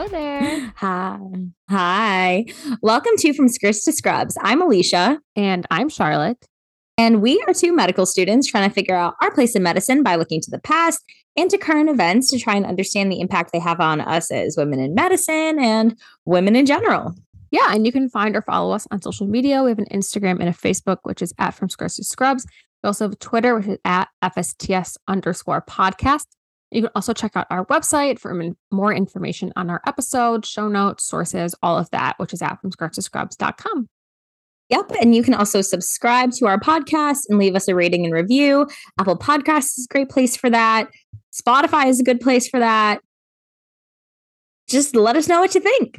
[0.00, 0.72] Hello there.
[0.76, 1.18] Hi.
[1.68, 2.46] Hi.
[2.80, 4.34] Welcome to From Skirts to Scrubs.
[4.40, 5.20] I'm Alicia.
[5.36, 6.42] And I'm Charlotte.
[6.96, 10.16] And we are two medical students trying to figure out our place in medicine by
[10.16, 11.04] looking to the past
[11.36, 14.56] and to current events to try and understand the impact they have on us as
[14.56, 17.14] women in medicine and women in general.
[17.50, 19.62] Yeah, and you can find or follow us on social media.
[19.62, 22.46] We have an Instagram and a Facebook, which is at From Skirts to Scrubs.
[22.82, 26.24] We also have a Twitter, which is at FSTS underscore podcast.
[26.70, 31.04] You can also check out our website for more information on our episode, show notes,
[31.04, 33.88] sources, all of that, which is at FromSkirtsToScrubs.com.
[34.68, 34.92] Yep.
[35.00, 38.68] And you can also subscribe to our podcast and leave us a rating and review.
[39.00, 40.88] Apple Podcasts is a great place for that.
[41.34, 43.00] Spotify is a good place for that.
[44.68, 45.98] Just let us know what you think.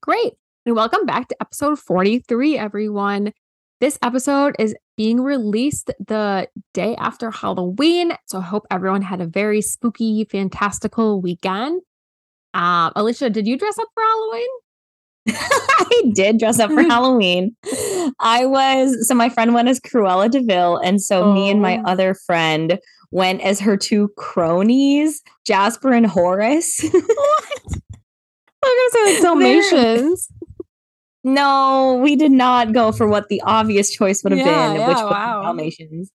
[0.00, 0.34] Great.
[0.64, 3.32] And welcome back to episode 43, everyone.
[3.78, 8.12] This episode is being released the day after Halloween.
[8.26, 11.82] So I hope everyone had a very spooky, fantastical weekend.
[12.54, 14.48] Um, Alicia, did you dress up for Halloween?
[15.28, 17.54] I did dress up for Halloween.
[18.18, 21.34] I was so my friend went as Cruella de Vil, and so oh.
[21.34, 21.82] me and my oh.
[21.84, 22.78] other friend
[23.10, 26.80] went as her two cronies, Jasper and Horace.
[26.90, 27.50] what?
[28.64, 30.28] I'm gonna say like Dalmatians.
[31.26, 34.88] No, we did not go for what the obvious choice would have yeah, been, yeah,
[34.88, 35.42] which was wow.
[35.42, 36.12] Dalmatians.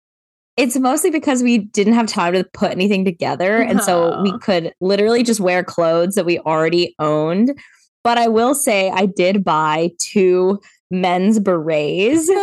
[0.58, 3.56] It's mostly because we didn't have time to put anything together.
[3.56, 7.58] And so we could literally just wear clothes that we already owned.
[8.04, 12.28] But I will say I did buy two men's berets.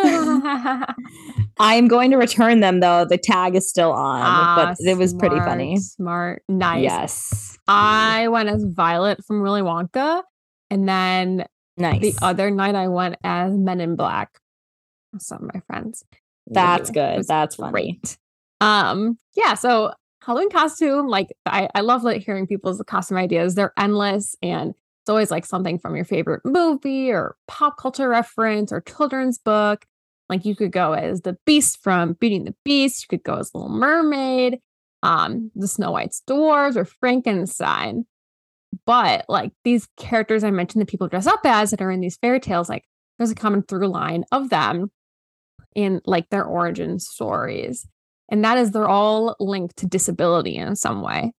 [1.60, 3.06] I'm going to return them though.
[3.06, 5.78] The tag is still on, ah, but it was smart, pretty funny.
[5.78, 6.42] Smart.
[6.50, 6.82] Nice.
[6.82, 7.60] Yes.
[7.68, 10.24] I went as Violet from Willy Wonka.
[10.72, 11.46] And then
[11.78, 12.02] Nice.
[12.02, 14.40] The other night I went as Men in Black.
[15.18, 16.04] Some of my friends.
[16.48, 17.26] That's good.
[17.28, 17.72] That's funny.
[17.72, 18.18] great.
[18.62, 23.56] Um, yeah, so Halloween costume, like I, I love like hearing people's costume ideas.
[23.56, 28.72] They're endless and it's always like something from your favorite movie or pop culture reference
[28.72, 29.86] or children's book.
[30.30, 33.36] Like you could go as the beast from Beauty and the Beast, you could go
[33.36, 34.60] as Little Mermaid,
[35.04, 38.08] um, the Snow White's dwarves, or Frankenstein.
[38.86, 42.18] But like these characters I mentioned that people dress up as that are in these
[42.18, 42.84] fairy tales, like
[43.18, 44.92] there's a common through line of them
[45.76, 47.88] in like their origin stories.
[48.30, 51.32] And that is they're all linked to disability in some way.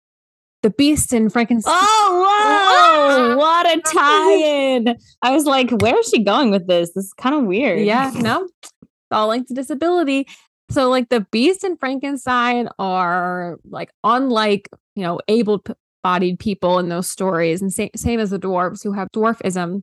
[0.63, 1.75] The Beast in Frankenstein.
[1.77, 3.37] Oh, whoa!
[3.39, 4.97] what a tie-in!
[5.23, 6.93] I was like, where is she going with this?
[6.95, 7.81] This is kind of weird.
[7.81, 8.73] Yeah, no, it's
[9.13, 10.27] all linked to disability.
[10.71, 15.63] So, like, the Beast and Frankenstein are like unlike you know able
[16.07, 19.83] bodied people in those stories, and same, same as the dwarves who have dwarfism.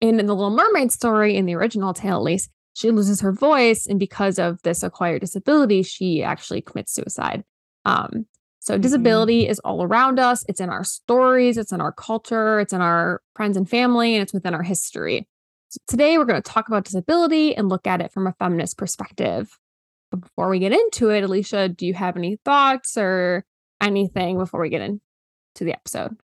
[0.00, 3.30] In, in the Little Mermaid story, in the original tale at least, she loses her
[3.30, 7.44] voice, and because of this acquired disability, she actually commits suicide.
[7.84, 8.26] Um,
[8.58, 9.52] so disability mm-hmm.
[9.52, 10.44] is all around us.
[10.48, 14.22] It's in our stories, it's in our culture, it's in our friends and family, and
[14.24, 15.28] it's within our history.
[15.68, 18.76] So today we're going to talk about disability and look at it from a feminist
[18.78, 19.56] perspective.
[20.10, 23.44] But before we get into it, Alicia, do you have any thoughts or
[23.80, 24.80] anything before we get
[25.54, 26.16] into the episode?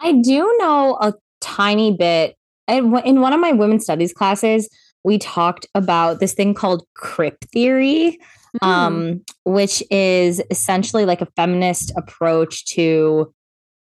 [0.00, 2.36] I do know a tiny bit.
[2.68, 4.68] In one of my women's studies classes,
[5.04, 8.18] we talked about this thing called crip theory,
[8.62, 8.66] mm.
[8.66, 13.32] um, which is essentially like a feminist approach to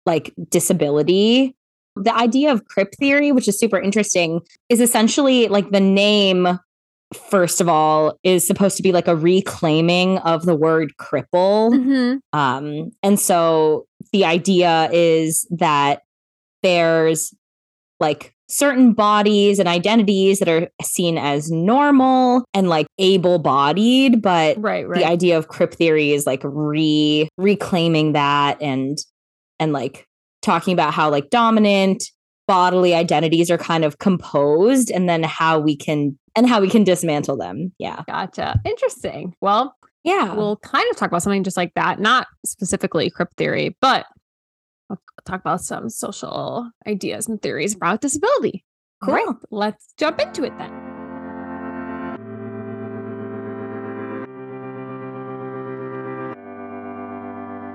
[0.07, 1.55] like disability.
[1.97, 4.41] The idea of crip theory, which is super interesting,
[4.71, 6.59] is essentially like the name
[7.13, 11.73] first of all, is supposed to be like a reclaiming of the word cripple.
[11.73, 12.39] Mm-hmm.
[12.39, 16.03] Um, and so the idea is that
[16.63, 17.35] there's
[18.01, 24.59] like certain bodies and identities that are seen as normal and like able bodied but
[24.61, 24.99] right, right.
[24.99, 28.99] the idea of crip theory is like re reclaiming that and
[29.59, 30.05] and like
[30.43, 32.05] talking about how like dominant
[32.47, 36.85] bodily identities are kind of composed and then how we can and how we can
[36.85, 37.73] dismantle them.
[37.79, 38.03] Yeah.
[38.07, 38.61] Gotcha.
[38.65, 39.35] Interesting.
[39.41, 40.35] Well, yeah.
[40.35, 44.07] We'll kind of talk about something just like that, not specifically crip theory, but
[44.89, 48.65] we'll talk about some social ideas and theories about disability.
[49.03, 49.39] Cool.
[49.51, 50.71] Let's jump into it then.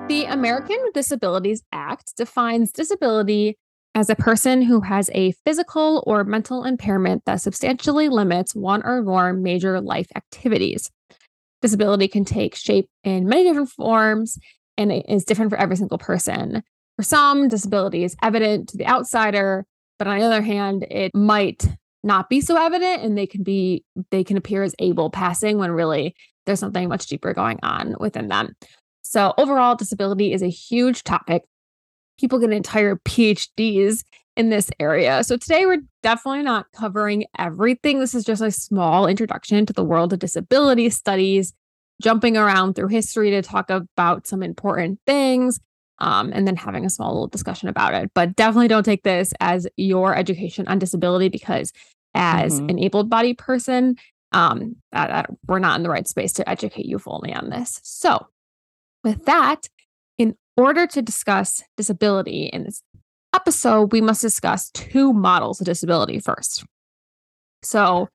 [0.07, 3.57] The American Disabilities Act defines disability
[3.97, 9.01] as a person who has a physical or mental impairment that substantially limits one or
[9.01, 10.91] more major life activities.
[11.63, 14.37] Disability can take shape in many different forms
[14.77, 16.61] and it is different for every single person.
[16.95, 19.65] For some, disability is evident to the outsider,
[19.97, 21.65] but on the other hand, it might
[22.03, 25.71] not be so evident and they can be they can appear as able passing when
[25.71, 26.15] really
[26.45, 28.53] there's something much deeper going on within them.
[29.01, 31.45] So overall disability is a huge topic
[32.17, 34.03] people get entire PhDs
[34.37, 35.23] in this area.
[35.23, 37.99] So today we're definitely not covering everything.
[37.99, 41.53] This is just a small introduction to the world of disability studies,
[42.01, 45.59] jumping around through history to talk about some important things.
[45.99, 48.11] Um, and then having a small little discussion about it.
[48.13, 51.73] But definitely don't take this as your education on disability because,
[52.13, 52.69] as mm-hmm.
[52.69, 53.95] an able bodied person,
[54.31, 57.79] um, that, that we're not in the right space to educate you fully on this.
[57.81, 58.27] So,
[59.03, 59.67] with that,
[60.57, 62.81] order to discuss disability in this
[63.33, 66.65] episode, we must discuss two models of disability first.
[67.63, 68.09] So,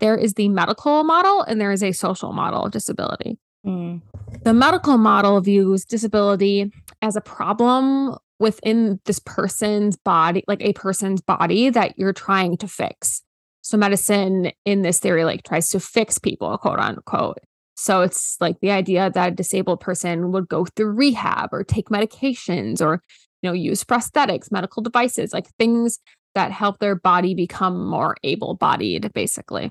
[0.00, 3.38] there is the medical model and there is a social model of disability.
[3.66, 4.02] Mm.
[4.44, 6.72] The medical model views disability
[7.02, 12.68] as a problem within this person's body, like a person's body that you're trying to
[12.68, 13.22] fix.
[13.62, 17.38] So medicine in this theory like tries to fix people, quote unquote.
[17.80, 21.90] So it's like the idea that a disabled person would go through rehab or take
[21.90, 23.00] medications or
[23.40, 26.00] you know use prosthetics, medical devices, like things
[26.34, 29.70] that help their body become more able-bodied basically.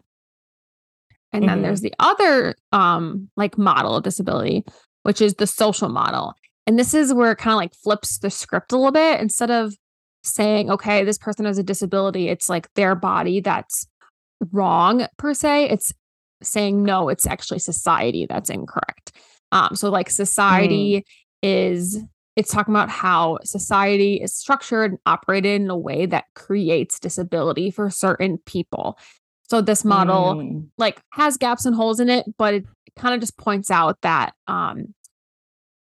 [1.34, 1.48] And mm-hmm.
[1.48, 4.64] then there's the other um like model of disability,
[5.04, 6.34] which is the social model.
[6.66, 9.52] And this is where it kind of like flips the script a little bit instead
[9.52, 9.76] of
[10.24, 13.86] saying, okay, this person has a disability, it's like their body that's
[14.54, 15.70] wrong per se.
[15.70, 15.92] It's
[16.42, 19.12] saying, no, it's actually society that's incorrect.
[19.52, 21.04] Um, so like society mm.
[21.44, 22.00] is
[22.36, 27.72] it's talking about how society is structured and operated in a way that creates disability
[27.72, 29.00] for certain people.
[29.50, 30.68] So this model mm.
[30.78, 34.34] like has gaps and holes in it, but it kind of just points out that
[34.48, 34.94] um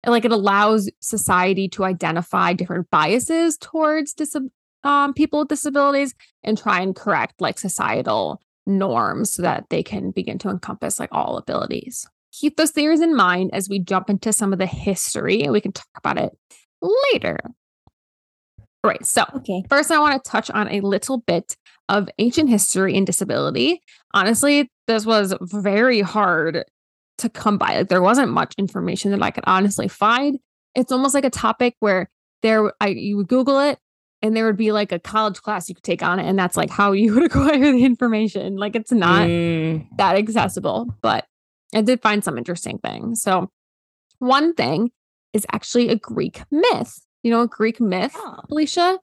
[0.06, 4.36] like it allows society to identify different biases towards dis-
[4.84, 6.14] um, people with disabilities
[6.44, 11.10] and try and correct like societal norms so that they can begin to encompass like
[11.12, 12.08] all abilities.
[12.34, 15.62] Keep those theories in mind as we jump into some of the history and we
[15.62, 16.32] can talk about it
[16.82, 17.38] later.
[18.84, 19.06] All right.
[19.06, 19.64] So, okay.
[19.70, 21.58] first, I want to touch on a little bit
[21.90, 23.82] of ancient history and disability.
[24.14, 26.64] Honestly, this was very hard
[27.18, 27.78] to come by.
[27.78, 30.40] Like there wasn't much information that I could honestly find.
[30.76, 32.10] It's almost like a topic where
[32.44, 33.80] there I you would Google it
[34.22, 36.58] and there would be like a college class you could take on it, and that's
[36.58, 38.58] like how you would acquire the information.
[38.58, 39.88] Like it's not mm.
[39.98, 41.26] that accessible, but
[41.74, 43.22] I did find some interesting things.
[43.22, 43.50] So
[44.20, 44.92] one thing
[45.34, 47.00] is actually a Greek myth.
[47.24, 48.40] You know, a Greek myth, oh.
[48.50, 49.00] Alicia,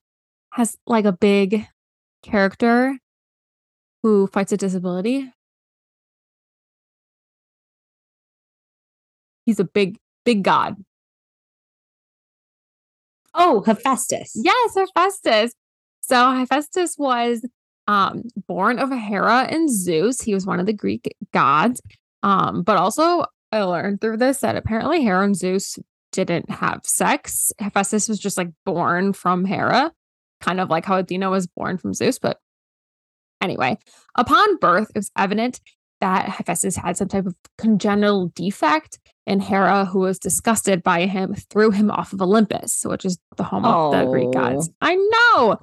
[0.53, 1.67] has like a big
[2.23, 2.99] character
[4.03, 5.33] who fights a disability.
[9.45, 10.77] He's a big, big god.
[13.35, 14.33] Oh, Hephaestus.
[14.35, 15.53] Yes, Hephaestus.
[16.01, 17.45] So Hephaestus was
[17.87, 20.21] um, born of Hera and Zeus.
[20.21, 21.81] He was one of the Greek gods.
[22.23, 25.79] Um, but also, I learned through this that apparently Hera and Zeus
[26.13, 27.53] didn't have sex.
[27.59, 29.93] Hephaestus was just like born from Hera,
[30.41, 32.19] kind of like how Athena was born from Zeus.
[32.19, 32.39] But
[33.41, 33.79] anyway,
[34.15, 35.61] upon birth, it was evident
[36.05, 41.35] that Hephaestus had some type of congenital defect, and Hera, who was disgusted by him,
[41.35, 43.87] threw him off of Olympus, which is the home oh.
[43.87, 44.69] of the Greek gods.
[44.69, 44.75] Oh.
[44.83, 45.57] I know.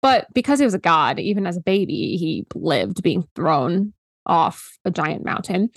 [0.00, 3.92] But because he was a god, even as a baby, he lived being thrown
[4.26, 5.70] off a giant mountain.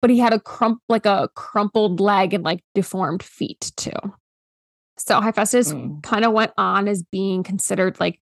[0.00, 3.92] But he had a crump like a crumpled leg and like deformed feet too.
[4.96, 6.02] So Hephaestus mm.
[6.02, 8.20] kind of went on as being considered like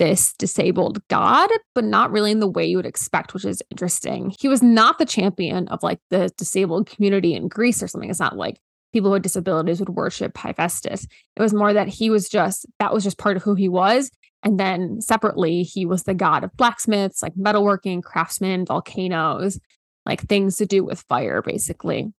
[0.00, 4.34] this disabled god, but not really in the way you would expect, which is interesting.
[4.40, 8.08] He was not the champion of like the disabled community in Greece or something.
[8.08, 8.58] It's not like
[8.94, 11.06] people with disabilities would worship Hephaestus.
[11.36, 14.10] It was more that he was just, that was just part of who he was.
[14.42, 19.60] And then separately, he was the god of blacksmiths, like metalworking, craftsmen, volcanoes,
[20.06, 22.10] like things to do with fire, basically.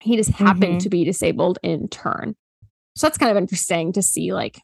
[0.00, 0.78] He just happened mm-hmm.
[0.78, 2.36] to be disabled in turn.
[2.94, 4.60] So that's kind of interesting to see like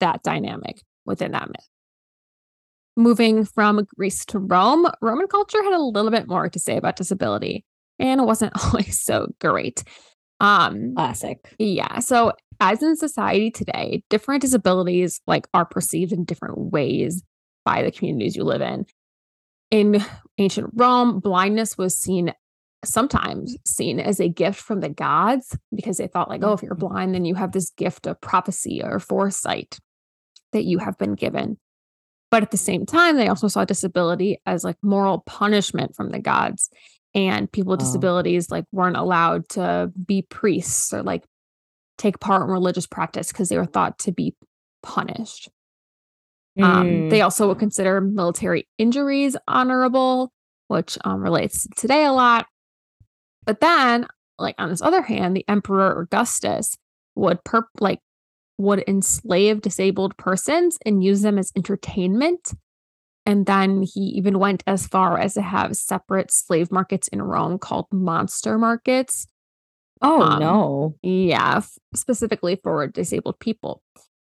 [0.00, 1.68] that dynamic within that myth.
[2.96, 6.96] Moving from Greece to Rome, Roman culture had a little bit more to say about
[6.96, 7.64] disability,
[7.98, 9.82] and it wasn't always so great.
[10.40, 11.54] Um, Classic.
[11.58, 12.00] Yeah.
[12.00, 17.22] So, as in society today, different disabilities like are perceived in different ways
[17.64, 18.86] by the communities you live in.
[19.70, 20.04] In
[20.38, 22.34] ancient Rome, blindness was seen
[22.84, 26.74] sometimes seen as a gift from the gods because they thought like, oh, if you're
[26.74, 26.88] mm-hmm.
[26.88, 29.78] blind, then you have this gift of prophecy or foresight
[30.52, 31.58] that you have been given.
[32.30, 36.18] But at the same time, they also saw disability as like moral punishment from the
[36.18, 36.70] gods.
[37.14, 37.84] And people with oh.
[37.84, 41.24] disabilities like weren't allowed to be priests or like
[41.98, 44.34] take part in religious practice because they were thought to be
[44.82, 45.50] punished.
[46.58, 46.64] Mm.
[46.64, 47.24] Um, they mm.
[47.24, 50.32] also would consider military injuries honorable,
[50.68, 52.46] which um, relates to today a lot.
[53.44, 54.06] But then,
[54.38, 56.76] like on this other hand, the Emperor Augustus
[57.14, 58.00] would perp like
[58.62, 62.52] would enslave disabled persons and use them as entertainment.
[63.24, 67.58] And then he even went as far as to have separate slave markets in Rome
[67.58, 69.26] called monster markets.
[70.00, 70.94] Oh Um, no.
[71.02, 73.82] Yeah, f- specifically for disabled people.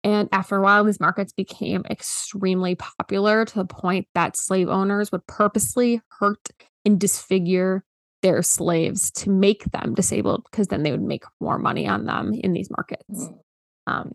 [0.02, 5.12] And after a while, these markets became extremely popular to the point that slave owners
[5.12, 6.48] would purposely hurt
[6.84, 7.84] and disfigure
[8.22, 12.32] their slaves to make them disabled because then they would make more money on them
[12.32, 13.04] in these markets.
[13.08, 13.38] Mm.
[13.86, 14.12] Um,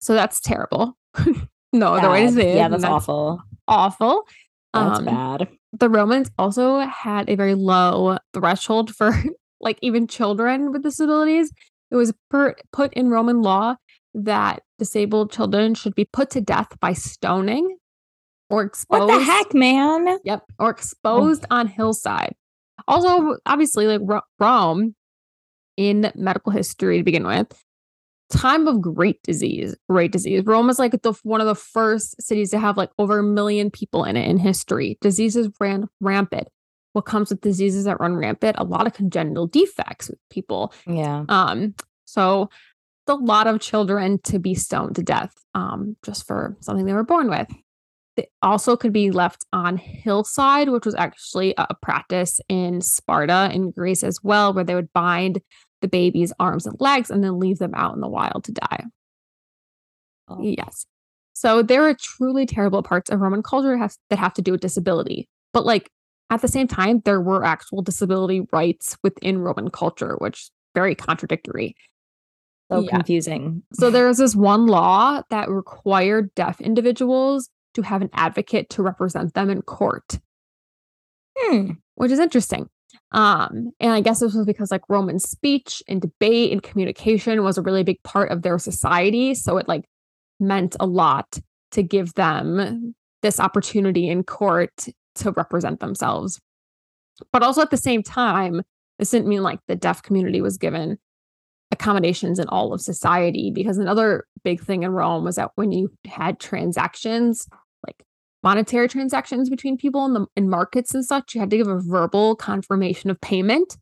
[0.00, 0.96] so that's terrible.
[1.72, 2.56] no other way to say it.
[2.56, 3.42] Yeah, and that's awful.
[3.68, 4.22] Awful.
[4.74, 5.48] That's Um, bad.
[5.72, 9.12] the Romans also had a very low threshold for
[9.60, 11.52] like even children with disabilities.
[11.90, 13.76] It was per- put in Roman law
[14.14, 17.76] that disabled children should be put to death by stoning
[18.48, 19.08] or exposed.
[19.08, 20.18] What the heck, man?
[20.24, 22.34] Yep, or exposed on hillside.
[22.88, 24.94] Also, obviously, like Ro- Rome
[25.76, 27.52] in medical history to begin with,
[28.30, 30.44] time of great disease, great disease.
[30.44, 33.70] Rome is like the one of the first cities to have like over a million
[33.70, 34.98] people in it in history.
[35.00, 36.48] Diseases ran rampant.
[36.92, 38.56] What comes with diseases that run rampant?
[38.58, 40.72] A lot of congenital defects with people.
[40.86, 41.24] Yeah.
[41.28, 42.50] Um, so
[43.06, 47.04] a lot of children to be stoned to death um, just for something they were
[47.04, 47.48] born with.
[48.16, 53.70] They also could be left on hillside, which was actually a practice in Sparta in
[53.70, 55.40] Greece as well, where they would bind
[55.80, 58.84] the baby's arms and legs and then leave them out in the wild to die.
[60.28, 60.40] Oh.
[60.42, 60.86] Yes.
[61.32, 63.78] So there are truly terrible parts of Roman culture
[64.10, 65.28] that have to do with disability.
[65.52, 65.90] But like
[66.30, 71.74] at the same time, there were actual disability rights within Roman culture, which very contradictory.
[72.70, 72.90] So Yeah.
[72.90, 73.62] confusing.
[73.72, 78.82] So there was this one law that required deaf individuals to have an advocate to
[78.82, 80.18] represent them in court,
[81.38, 81.72] Hmm.
[81.94, 82.68] which is interesting.
[83.12, 87.58] Um, and I guess this was because like Roman speech and debate and communication was
[87.58, 89.34] a really big part of their society.
[89.34, 89.84] So it like
[90.38, 91.38] meant a lot
[91.72, 94.86] to give them this opportunity in court
[95.16, 96.40] to represent themselves.
[97.32, 98.62] But also at the same time,
[98.98, 100.98] this didn't mean like the deaf community was given
[101.70, 105.92] accommodations in all of society because another big thing in Rome was that when you
[106.06, 107.46] had transactions,
[108.42, 111.80] monetary transactions between people in the in markets and such, you had to give a
[111.80, 113.76] verbal confirmation of payment.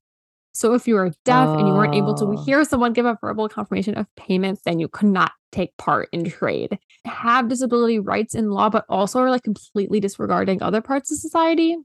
[0.52, 2.44] So if you were deaf and you weren't able to Oh.
[2.44, 6.24] hear someone give a verbal confirmation of payment, then you could not take part in
[6.24, 6.78] trade.
[7.04, 11.76] Have disability rights in law, but also are like completely disregarding other parts of society.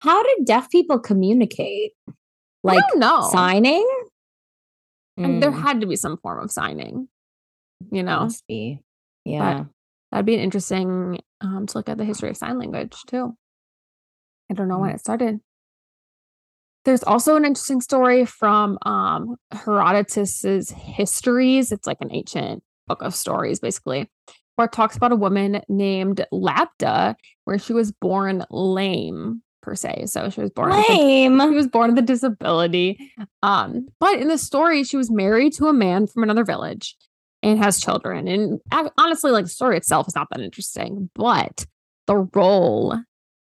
[0.00, 1.92] How did deaf people communicate?
[2.62, 3.88] Like no signing?
[5.16, 7.08] And there Mm, had to be some form of signing,
[7.90, 8.20] you know.
[8.20, 8.80] must be.
[9.24, 9.64] Yeah.
[10.12, 13.36] That'd be an interesting um, to look at the history of sign language too.
[14.50, 14.94] I don't know when Mm.
[14.94, 15.40] it started.
[16.84, 21.72] There's also an interesting story from um, Herodotus's histories.
[21.72, 24.08] It's like an ancient book of stories, basically,
[24.54, 30.04] where it talks about a woman named Labda, where she was born lame per se.
[30.06, 31.40] So she was born with Lame.
[31.40, 33.12] she was born with a disability.
[33.42, 36.96] Um, but in the story, she was married to a man from another village
[37.46, 38.26] and has children.
[38.26, 38.60] And
[38.98, 41.64] honestly, like the story itself is not that interesting, but
[42.08, 42.98] the role,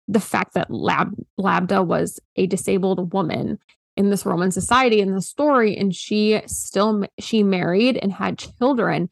[0.09, 3.59] the fact that Lab- Labda was a disabled woman
[3.97, 9.09] in this Roman society in the story, and she still she married and had children,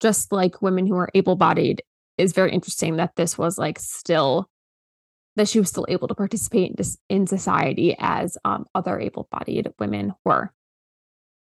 [0.00, 1.82] just like women who are able-bodied,
[2.16, 2.96] is very interesting.
[2.96, 4.48] That this was like still
[5.34, 10.14] that she was still able to participate in, in society as um, other able-bodied women
[10.24, 10.52] were.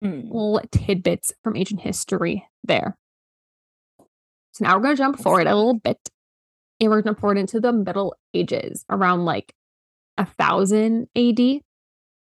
[0.03, 0.25] Mm.
[0.25, 2.97] Little tidbits from ancient history there.
[4.53, 5.99] So now we're going to jump forward a little bit,
[6.81, 9.53] and we're going to pour it into the Middle Ages, around like
[10.17, 11.61] a thousand AD,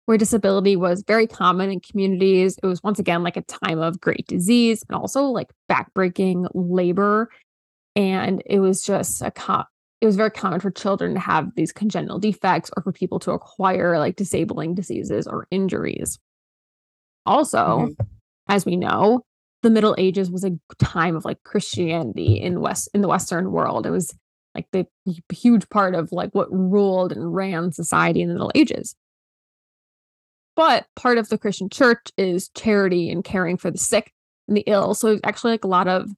[0.07, 2.59] where disability was very common in communities.
[2.63, 7.31] It was once again like a time of great disease and also like backbreaking labor,
[7.95, 9.65] and it was just a co-
[10.01, 13.31] it was very common for children to have these congenital defects or for people to
[13.31, 16.19] acquire like disabling diseases or injuries.
[17.25, 18.03] Also, mm-hmm.
[18.49, 19.25] as we know,
[19.64, 23.87] the Middle Ages was a time of like Christianity in West in the Western world.
[23.87, 24.14] It was
[24.54, 24.87] like the
[25.33, 28.94] huge part of like what ruled and ran society in the Middle Ages.
[30.54, 34.12] But part of the Christian church is charity and caring for the sick
[34.47, 34.94] and the ill.
[34.94, 36.11] So actually like a lot of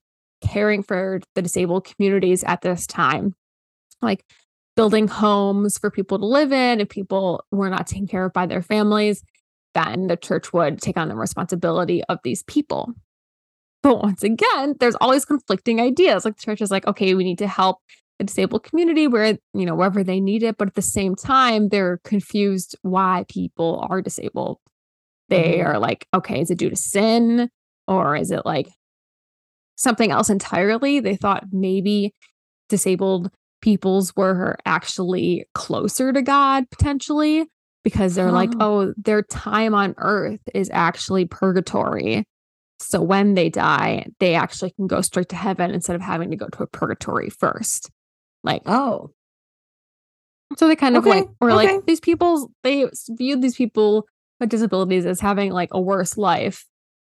[0.43, 3.35] caring for the disabled communities at this time,
[4.03, 4.25] like
[4.75, 6.81] building homes for people to live in.
[6.81, 9.23] If people were not taken care of by their families,
[9.75, 12.93] then the church would take on the responsibility of these people.
[13.87, 16.25] But once again, there's always conflicting ideas.
[16.25, 17.79] Like the church is like, okay, we need to help
[18.19, 20.59] the disabled community where, you know, wherever they need it.
[20.59, 24.59] But at the same time, they're confused why people are disabled.
[25.29, 25.67] They Mhm.
[25.67, 27.49] are like, okay, is it due to sin?
[27.87, 28.67] Or is it like
[29.77, 30.99] something else entirely.
[30.99, 32.13] They thought maybe
[32.69, 33.31] disabled
[33.63, 37.47] peoples were actually closer to God potentially
[37.85, 42.25] because they're like, oh, their time on earth is actually purgatory.
[42.79, 46.37] So when they die, they actually can go straight to heaven instead of having to
[46.37, 47.91] go to a purgatory first.
[48.45, 49.11] Like, Oh.
[50.57, 51.75] so they kind of Okay, like were okay.
[51.77, 54.07] like these people they viewed these people
[54.39, 56.67] with disabilities as having like a worse life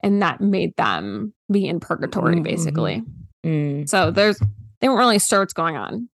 [0.01, 3.03] and that made them be in purgatory Mhm, basically.
[3.45, 3.87] Mm.
[3.87, 4.39] So there's
[4.81, 6.09] they weren't really sure what's going on.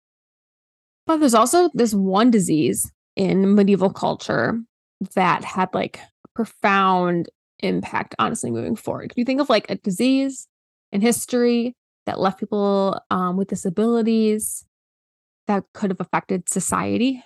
[1.06, 4.58] But there's also this one disease in medieval culture
[5.16, 5.98] that had like
[6.34, 7.28] profound
[7.62, 9.10] impact, honestly, moving forward.
[9.10, 10.46] Can you think of like a disease
[10.90, 11.74] in history
[12.06, 14.64] that left people um, with disabilities
[15.46, 17.22] that could have affected society?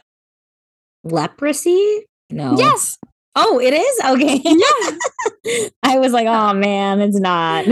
[1.04, 2.06] Leprosy?
[2.30, 2.56] No.
[2.56, 2.98] Yes.
[3.34, 4.00] Oh, it is?
[4.04, 4.40] Okay.
[4.44, 5.68] Yeah.
[5.82, 7.66] I was like, oh man, it's not.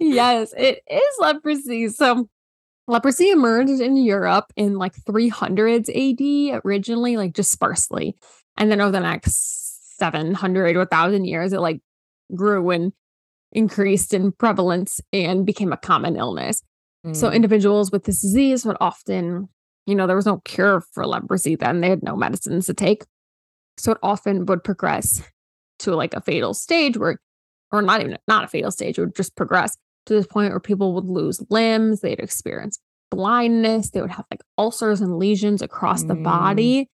[0.00, 1.88] yes, it is leprosy.
[1.88, 2.28] So
[2.88, 8.16] leprosy emerged in Europe in like 300s AD originally, like just sparsely.
[8.56, 9.63] And then over the next
[9.98, 11.80] 700 or 1000 years, it like
[12.34, 12.92] grew and
[13.52, 16.62] increased in prevalence and became a common illness.
[17.12, 17.34] So Mm.
[17.34, 19.48] individuals with this disease would often,
[19.86, 21.80] you know, there was no cure for leprosy then.
[21.80, 23.04] They had no medicines to take.
[23.76, 25.22] So it often would progress
[25.80, 27.18] to like a fatal stage where
[27.72, 30.60] or not even not a fatal stage, it would just progress to this point where
[30.60, 32.78] people would lose limbs, they'd experience
[33.10, 36.22] blindness, they would have like ulcers and lesions across the Mm.
[36.22, 36.88] body.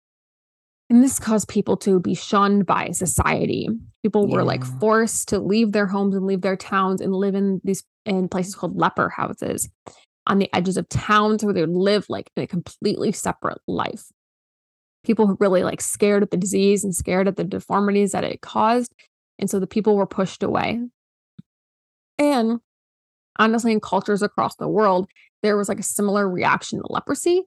[0.90, 3.68] And this caused people to be shunned by society.
[4.02, 7.60] People were like forced to leave their homes and leave their towns and live in
[7.62, 9.68] these in places called leper houses
[10.26, 14.04] on the edges of towns where they would live like in a completely separate life.
[15.04, 18.40] People were really like scared of the disease and scared of the deformities that it
[18.40, 18.94] caused.
[19.38, 20.80] And so the people were pushed away.
[22.18, 22.60] And
[23.38, 25.08] honestly, in cultures across the world,
[25.42, 27.44] there was like a similar reaction to leprosy.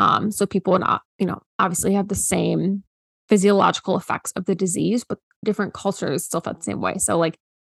[0.00, 2.82] Um, so people would not, you know, obviously have the same
[3.28, 6.96] physiological effects of the disease, but different cultures still felt the same way.
[6.96, 7.36] So like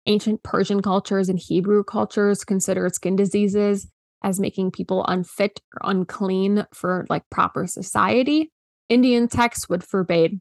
[0.06, 3.88] ancient Persian cultures and Hebrew cultures considered skin diseases
[4.22, 8.50] as making people unfit or unclean for like proper society.
[8.90, 10.40] Indian texts would forbade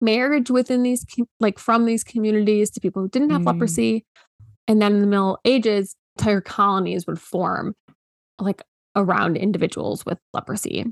[0.00, 1.06] marriage within these
[1.40, 3.46] like from these communities to people who didn't have Mm.
[3.46, 4.04] leprosy.
[4.68, 7.74] And then in the Middle Ages, entire colonies would form
[8.40, 8.62] like
[8.96, 10.84] around individuals with leprosy,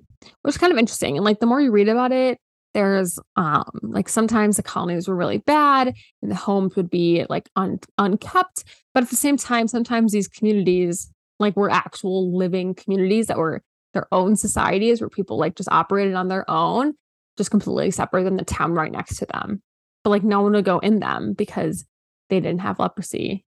[0.43, 1.17] which is kind of interesting.
[1.17, 2.39] And like the more you read about it,
[2.75, 7.49] there's um like sometimes the colonies were really bad and the homes would be like
[7.55, 13.29] un- unkept but at the same time sometimes these communities like were actual living communities
[13.29, 13.63] that were
[13.93, 16.95] their own societies where people like just operated on their own
[17.39, 19.63] just completely separate than the town right next to them
[20.03, 21.85] but like no one would go in them because
[22.29, 23.45] they didn't have leprosy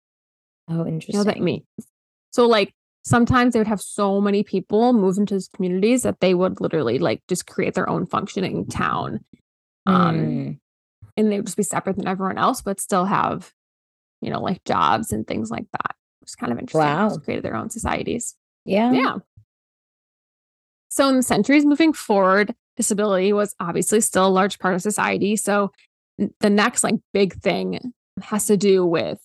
[0.68, 1.18] Oh, you know interesting.
[1.18, 1.62] what that means
[2.32, 2.72] so like
[3.04, 6.98] sometimes they would have so many people move into these communities that they would literally
[6.98, 9.20] like just create their own functioning town
[9.86, 10.58] um Mm.
[11.16, 13.52] and they would just be separate than everyone else, but still have,
[14.20, 15.96] you know, like jobs and things like that.
[16.22, 16.80] It's kind of interesting.
[16.80, 17.16] Wow.
[17.18, 18.36] Created their own societies.
[18.64, 18.92] Yeah.
[18.92, 19.16] Yeah.
[20.88, 25.36] So in the centuries moving forward, disability was obviously still a large part of society.
[25.36, 25.72] So
[26.40, 29.18] the next like big thing has to do with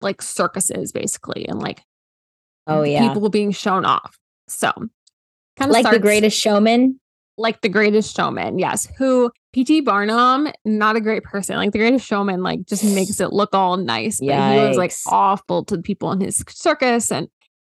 [0.00, 1.80] like circuses basically and like
[2.66, 3.08] Oh yeah.
[3.12, 4.16] people being shown off.
[4.48, 4.70] So
[5.58, 6.98] kind of like the greatest showman.
[7.38, 12.06] like the greatest showman yes who pt barnum not a great person like the greatest
[12.06, 15.82] showman like just makes it look all nice but he was like awful to the
[15.82, 17.28] people in his circus and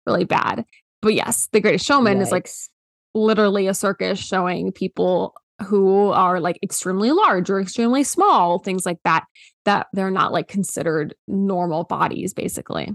[0.06, 0.64] really bad
[1.02, 2.48] but yes the greatest showman is like
[3.14, 5.34] literally a circus showing people
[5.66, 9.24] who are like extremely large or extremely small things like that
[9.66, 12.90] that they're not like considered normal bodies basically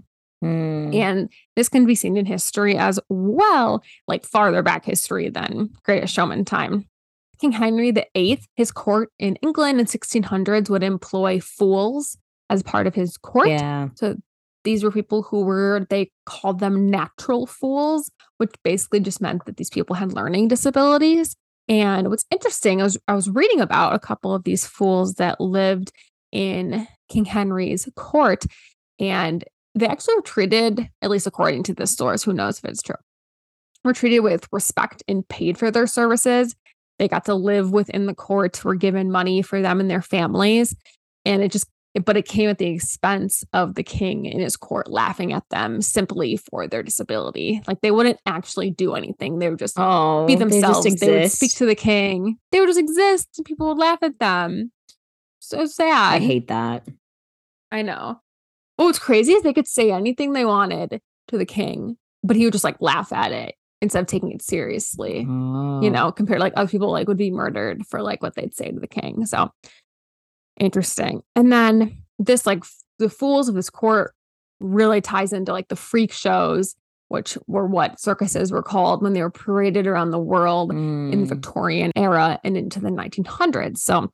[0.46, 0.96] Mm.
[0.96, 6.14] and this can be seen in history as well, like farther back history than Greatest
[6.14, 6.86] Showman time.
[7.40, 12.18] King Henry VIII, his court in England in 1600s would employ fools
[12.50, 13.50] as part of his court.
[13.50, 13.90] Yeah.
[13.96, 14.16] So
[14.64, 19.58] these were people who were, they called them natural fools, which basically just meant that
[19.58, 21.36] these people had learning disabilities.
[21.68, 25.42] And what's interesting, I was, I was reading about a couple of these fools that
[25.42, 25.92] lived
[26.32, 28.46] in King Henry's court,
[29.00, 29.44] and
[29.76, 32.96] they actually were treated, at least according to this source, who knows if it's true,
[33.84, 36.56] were treated with respect and paid for their services.
[36.98, 40.74] They got to live within the courts, were given money for them and their families.
[41.26, 41.68] And it just,
[42.06, 45.82] but it came at the expense of the king and his court laughing at them
[45.82, 47.62] simply for their disability.
[47.68, 49.40] Like they wouldn't actually do anything.
[49.40, 51.00] They would just Oh, be they just themselves.
[51.02, 52.38] They, would speak to the king.
[52.52, 54.72] They would just exist and people would laugh at them.
[55.40, 56.14] So sad.
[56.14, 56.88] I hate that.
[57.72, 58.22] I know.
[58.78, 61.02] Oh, what's crazy is they could say anything they wanted.
[61.30, 64.42] to the king, but he would just like laugh at it instead of taking it
[64.44, 65.26] seriously.
[65.28, 65.82] Oh.
[65.82, 68.54] You know, compared to like other people like would be murdered for like what they'd
[68.56, 69.26] say to the king.
[69.26, 69.50] So
[70.60, 71.22] interesting.
[71.36, 74.14] And then this like f- the fools of this court
[74.60, 76.76] really ties into like the freak shows,
[77.10, 81.18] which were what circuses were called when they were paraded around the world in the
[81.18, 81.28] Mm.
[81.30, 83.78] Victorian era and into the 1900s.
[83.80, 84.12] So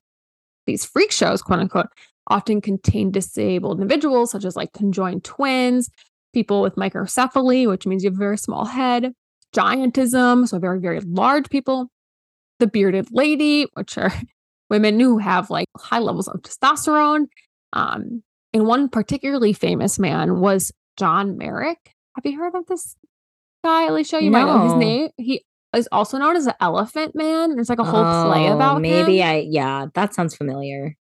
[0.66, 1.88] these freak shows, quote unquote,
[2.28, 5.90] often contain disabled individuals, such as like conjoined twins,
[6.34, 9.14] people with microcephaly, which means you have a very small head,
[9.56, 11.90] giantism, so very, very large people,
[12.60, 14.12] the bearded lady, which are
[14.70, 17.26] women who have like high levels of testosterone.
[17.74, 21.96] Um, and one particularly famous man was John Merrick.
[22.16, 22.96] Have you heard of this
[23.64, 24.22] guy, Alicia?
[24.22, 25.10] You might know his name.
[25.18, 27.56] He is also known as the Elephant Man.
[27.56, 29.28] There's like a whole play Oh, about maybe him.
[29.28, 30.96] I yeah, that sounds familiar.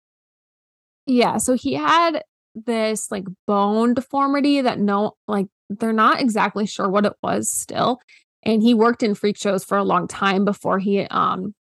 [1.10, 2.22] Yeah, so he had
[2.54, 8.00] this like bone deformity that no like they're not exactly sure what it was still.
[8.44, 11.56] And he worked in freak shows for a long time before he um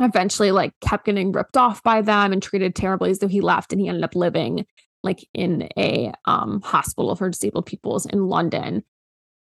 [0.00, 3.80] eventually like kept getting ripped off by them and treated terribly so he left and
[3.80, 4.66] he ended up living
[5.02, 8.84] like in a um hospital for disabled peoples in London.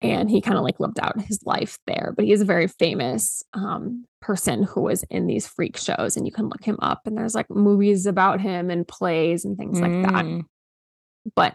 [0.00, 2.12] And he kind of like lived out his life there.
[2.16, 6.26] But he is a very famous um person who was in these freak shows and
[6.26, 9.80] you can look him up and there's like movies about him and plays and things
[9.80, 10.42] like that Mm.
[11.37, 11.54] but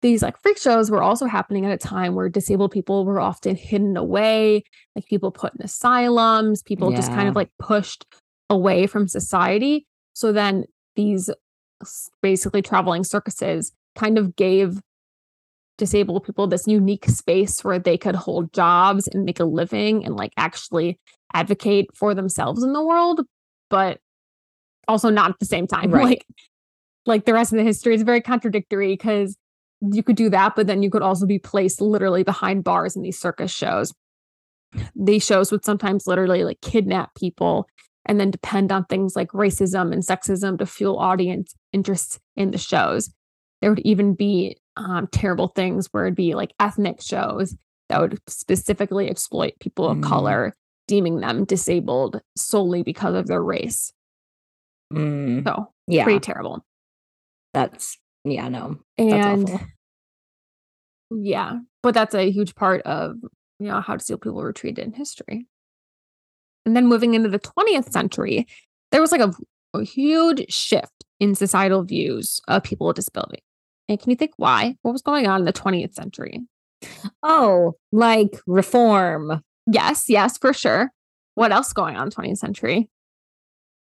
[0.00, 3.56] these like freak shows were also happening at a time where disabled people were often
[3.56, 4.62] hidden away
[4.94, 8.04] like people put in asylums people just kind of like pushed
[8.48, 10.64] away from society so then
[10.94, 11.28] these
[12.22, 14.80] basically traveling circuses kind of gave
[15.78, 20.16] disabled people this unique space where they could hold jobs and make a living and
[20.16, 20.98] like actually
[21.32, 23.22] advocate for themselves in the world
[23.70, 24.00] but
[24.88, 26.04] also not at the same time Right.
[26.04, 26.26] like
[27.06, 29.36] like the rest of the history is very contradictory because
[29.80, 33.02] you could do that but then you could also be placed literally behind bars in
[33.02, 33.94] these circus shows
[34.94, 37.66] these shows would sometimes literally like kidnap people
[38.04, 42.58] and then depend on things like racism and sexism to fuel audience interest in the
[42.58, 43.10] shows
[43.60, 47.54] there would even be um, terrible things where it'd be like ethnic shows
[47.88, 50.02] that would specifically exploit people of Mm.
[50.04, 53.92] color deeming them disabled solely because of their race
[54.92, 55.44] Mm.
[55.44, 56.64] so Yeah, pretty terrible
[57.52, 58.78] that's yeah, no.
[58.96, 59.66] That's and awful.
[61.10, 63.16] yeah but that's a huge part of
[63.58, 65.46] you know how disabled people were treated in history
[66.66, 68.46] and then moving into the 20th century
[68.92, 69.32] there was like a,
[69.74, 73.42] a huge shift in societal views of people with disability
[73.88, 74.76] and can you think why?
[74.82, 76.40] What was going on in the 20th century?
[77.22, 79.42] Oh, like reform.
[79.66, 80.92] yes yes for sure.
[81.34, 81.54] What mm.
[81.54, 82.88] else going on in 20th century?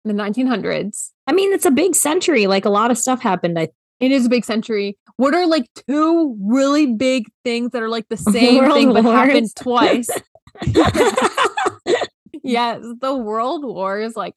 [0.04, 2.46] In the 1900s I mean, it's a big century.
[2.46, 3.58] Like a lot of stuff happened.
[3.58, 4.98] I it is a big century.
[5.16, 9.04] What are like two really big things that are like the same World thing but
[9.04, 10.08] happened twice?
[12.46, 14.34] Yes, the world wars like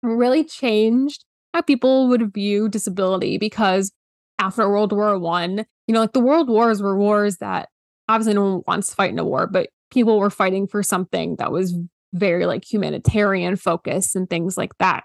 [0.00, 3.90] really changed how people would view disability because
[4.38, 7.68] after World War One, you know, like the world wars were wars that
[8.08, 11.36] obviously no one wants to fight in a war, but people were fighting for something
[11.36, 11.74] that was
[12.12, 15.04] very like humanitarian focus and things like that.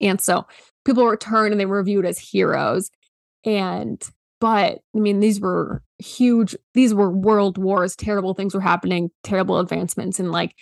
[0.00, 0.46] And so
[0.84, 2.90] people returned and they were viewed as heroes.
[3.44, 4.02] And
[4.40, 9.58] but I mean, these were huge, these were world wars, terrible things were happening, terrible
[9.58, 10.54] advancements in like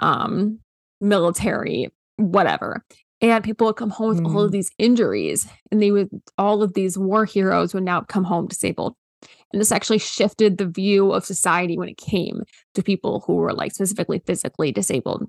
[0.00, 0.58] um
[1.00, 2.84] military, whatever.
[3.24, 4.52] And people would come home with all of Mm.
[4.52, 8.94] these injuries, and they would all of these war heroes would now come home disabled.
[9.50, 12.42] And this actually shifted the view of society when it came
[12.74, 15.26] to people who were like specifically physically disabled.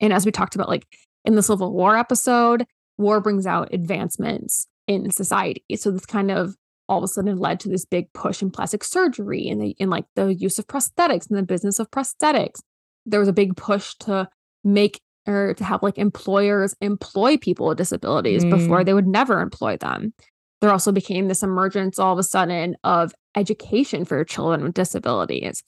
[0.00, 0.86] And as we talked about, like
[1.24, 2.66] in the Civil War episode,
[2.98, 5.64] war brings out advancements in society.
[5.76, 6.54] So this kind of
[6.86, 9.88] all of a sudden led to this big push in plastic surgery and the in
[9.88, 12.60] like the use of prosthetics and the business of prosthetics.
[13.06, 14.28] There was a big push to
[14.64, 18.84] make or to have like employers employ people with disabilities before Mm.
[18.86, 20.12] they would never employ them.
[20.60, 25.62] There also became this emergence all of a sudden of education for children with disabilities.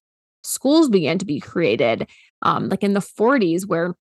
[0.45, 2.09] Schools began to be created,
[2.43, 3.95] um, like in the 40s, where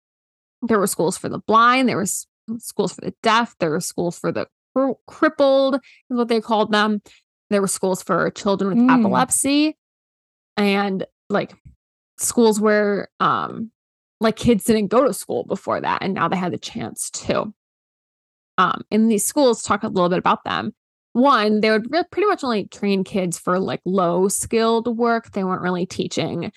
[0.63, 2.27] there were schools for the blind, there was
[2.59, 6.73] schools for the deaf, there were schools for the cr- crippled, is what they called
[6.73, 7.03] them.
[7.51, 8.99] There were schools for children with Mm.
[9.01, 9.77] epilepsy,
[10.57, 11.55] and like
[12.19, 13.71] schools where um
[14.21, 17.53] like kids didn't go to school before that, and now they had the chance to.
[18.57, 20.73] Um, in these schools, talk a little bit about them.
[21.13, 25.31] One, they would re- pretty much only train kids for like low skilled work.
[25.33, 26.53] They weren't really teaching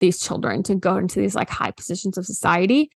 [0.00, 2.90] these children to go into these like high positions of society.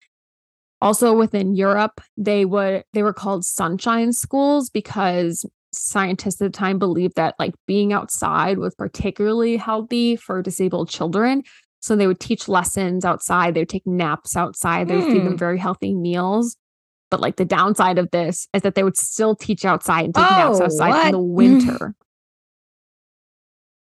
[0.81, 6.79] Also within Europe, they would they were called sunshine schools because scientists at the time
[6.79, 11.42] believed that like being outside was particularly healthy for disabled children.
[11.80, 15.32] So they would teach lessons outside, they would take naps outside, they would feed them
[15.34, 15.36] Hmm.
[15.36, 16.56] very healthy meals.
[17.10, 20.30] But like the downside of this is that they would still teach outside and take
[20.30, 21.30] naps Oh, outside in the what?
[21.34, 21.94] winter.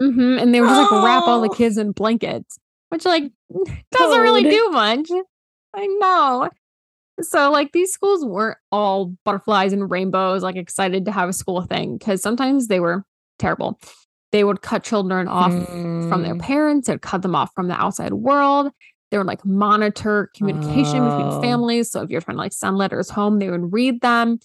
[0.01, 1.55] hmm And they would just like wrap all the Oh.
[1.55, 2.59] kids in blankets,
[2.91, 3.25] which like
[3.91, 5.11] doesn't really do much.
[5.75, 6.49] I know.
[7.21, 11.63] So like these schools weren't all butterflies and rainbows, like excited to have a school
[11.63, 13.05] thing, because sometimes they were
[13.41, 13.81] terrible.
[14.33, 16.41] They would cut children off from their Mm.
[16.41, 18.71] parents, they'd cut them off from the outside world.
[19.11, 21.11] They would like monitor communication Oh.
[21.17, 21.91] between families.
[21.91, 24.39] So if you're trying to like send letters home, they would read them.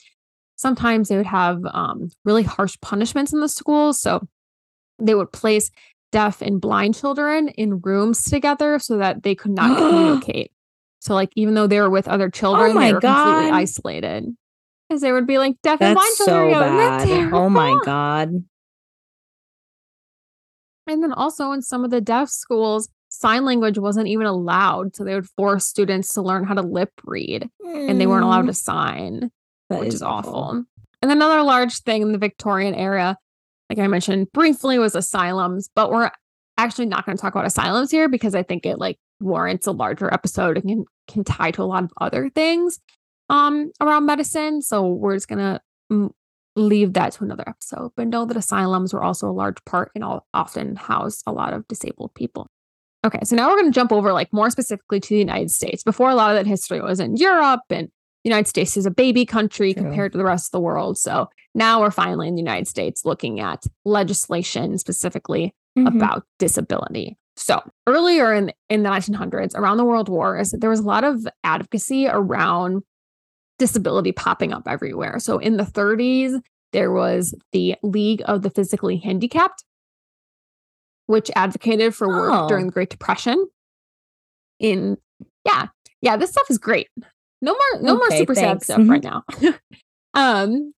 [0.55, 3.99] Sometimes they would have um, really harsh punishments in the schools.
[3.99, 4.25] So
[4.99, 5.69] they would place
[6.13, 10.51] deaf and blind children in rooms together so that they could not communicate.
[11.01, 14.25] So like even though they were with other children, Oh they were completely isolated.
[14.87, 16.53] Because they would be like deaf and blind That's children.
[16.53, 17.33] so go, bad.
[17.33, 18.45] Oh my god.
[20.87, 24.95] And then also in some of the deaf schools, sign language wasn't even allowed.
[24.95, 28.47] So they would force students to learn how to lip read and they weren't allowed
[28.47, 29.29] to sign, Mm,
[29.69, 30.63] That which is, awful.
[31.01, 33.17] And another large thing in the Victorian era,
[33.69, 36.11] like I mentioned briefly, was asylums, but we're
[36.57, 39.71] actually not going to talk about asylums here because I think it like warrants a
[39.71, 42.79] larger episode and can, can tie to a lot of other things
[43.29, 44.61] um around medicine.
[44.61, 46.11] So we're just going to mm,
[46.55, 47.91] leave that to another episode.
[47.95, 51.53] But know that asylums were also a large part and all often housed a lot
[51.53, 52.47] of disabled people.
[53.05, 55.83] Okay, so now we're going to jump over like more specifically to the United States.
[55.83, 57.87] Before a lot of that history was in Europe and
[58.23, 59.83] the United States is a baby country True.
[59.83, 60.97] compared to the rest of the world.
[60.97, 65.87] So now we're finally in the United States looking at legislation specifically Mhm.
[65.95, 67.17] about disability.
[67.35, 71.27] So earlier in, in the 1900s, around the World Wars, there was a lot of
[71.43, 72.83] advocacy around
[73.63, 75.19] disability popping up everywhere.
[75.19, 76.41] So in the 30s,
[76.73, 79.63] there was the League of the Physically Handicapped,
[81.05, 82.47] which advocated for work Oh.
[82.49, 83.47] during the Great Depression.
[84.59, 84.97] In
[85.45, 85.67] yeah,
[86.01, 86.89] yeah, this stuff is great.
[87.41, 88.67] No more, no more super thanks.
[88.67, 88.89] sad stuff Mhm.
[88.89, 89.23] right now.
[90.13, 90.73] um,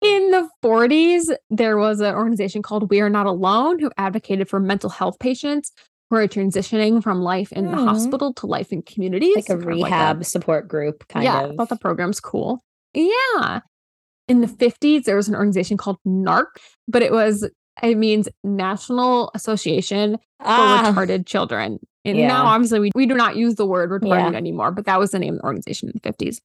[0.00, 4.60] in the 40s, there was an organization called We Are Not Alone who advocated for
[4.60, 5.72] mental health patients
[6.12, 9.34] who are transitioning from life in the hospital to life in communities.
[9.34, 11.32] like a kind of rehab support group kind of.
[11.32, 12.62] yeah, I thought the program's cool.
[12.92, 13.60] Yeah.
[14.28, 16.44] In the 50s, there was an organization called NARC,
[16.86, 17.48] but it was,
[17.82, 21.78] it means National Association for ah, Retarded Children.
[22.04, 22.28] And Yeah.
[22.28, 24.36] now, obviously, we, we do not use the word retarded Yeah.
[24.36, 26.40] anymore, but that was the name of the organization in the 50s.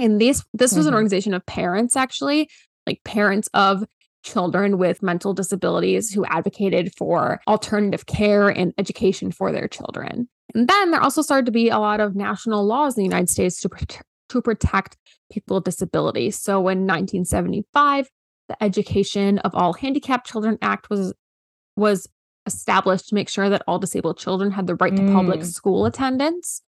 [0.00, 0.96] And this, this was an Mhm.
[0.96, 2.48] organization of parents, actually,
[2.88, 3.84] like parents of
[4.22, 10.28] children with mental disabilities who advocated for alternative care and education for their children.
[10.54, 13.30] And then there also started to be a lot of national laws in the United
[13.30, 14.96] States to, prote- to protect
[15.32, 16.38] people with disabilities.
[16.38, 18.08] So in 1975,
[18.48, 21.14] the Education of All Handicapped Children Act was
[21.76, 22.08] was
[22.46, 25.46] established to make sure that all disabled children had the right to public Mm.
[25.46, 26.62] school attendance.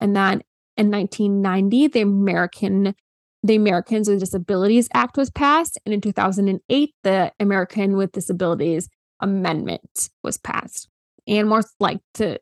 [0.00, 0.42] And then
[0.76, 2.94] in 1990, the American
[3.42, 8.88] the Americans with Disabilities Act was passed, and in 2008, the American with Disabilities
[9.20, 10.88] Amendment was passed.
[11.26, 12.38] And more like to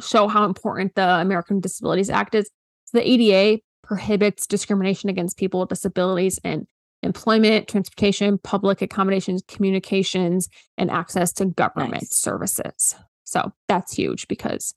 [0.00, 2.50] show how important the American Disabilities Act is,
[2.92, 6.66] the ADA prohibits discrimination against people with disabilities in
[7.02, 12.16] employment, transportation, public accommodations, communications, and access to government Nice.
[12.16, 12.94] services.
[13.24, 14.74] So that's huge because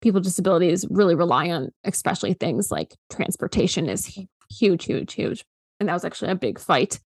[0.00, 4.18] people with disabilities really rely on, especially things like transportation is
[4.50, 5.44] huge, huge, huge.
[5.78, 7.00] And that was actually a big fight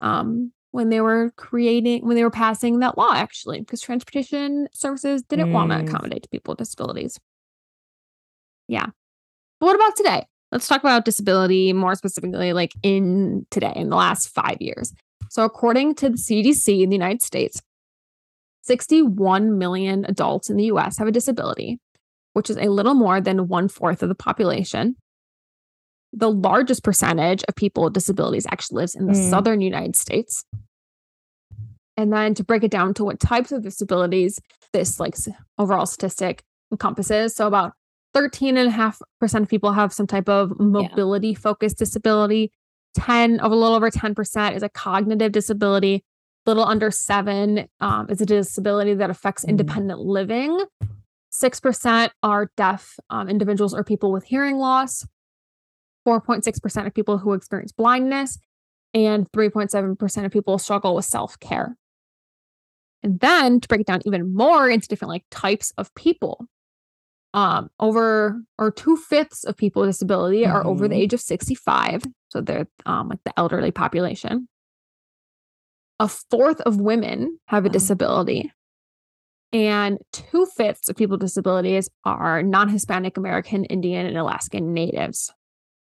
[0.00, 5.22] um, when they were creating, when they were passing that law, actually, because transportation services
[5.22, 5.88] didn't want to Mm.
[5.88, 7.18] accommodate people with disabilities.
[8.68, 8.86] Yeah.
[9.60, 10.26] But what about today?
[10.52, 14.92] Let's talk about disability more specifically, like in today, in the last five years.
[15.30, 17.60] So, according to the CDC in the United States,
[18.62, 21.80] 61 million adults in the US have a disability,
[22.34, 24.96] which is a little more than one fourth of the population.
[26.12, 29.30] The largest percentage of people with disabilities actually lives in the Mm.
[29.30, 30.44] southern United States.
[31.96, 34.38] And then to break it down to what types of disabilities
[34.72, 35.16] this like
[35.58, 37.34] overall statistic encompasses.
[37.34, 37.72] So about
[38.14, 42.52] 13.5% of people have some type of mobility focused disability.
[42.94, 46.04] 10 of a little over 10% is a cognitive disability.
[46.46, 49.48] Little under seven um, is a disability that affects Mm.
[49.50, 50.58] independent living.
[51.30, 55.06] 6% are deaf um, individuals or people with hearing loss.
[56.08, 58.38] 4.6% of people who experience blindness.
[58.94, 61.76] And 3.7% of people struggle with self care.
[63.02, 66.46] And then to break it down even more into different like types of people,
[67.34, 70.98] um, over or two fifths of people with disability are over the Mhm.
[70.98, 72.02] age of 65.
[72.30, 74.48] So they're um, like the elderly population.
[76.00, 78.52] a fourth of women have a disability.
[79.52, 85.32] And two fifths of people with disabilities are non Hispanic American, Indian, and Alaskan natives.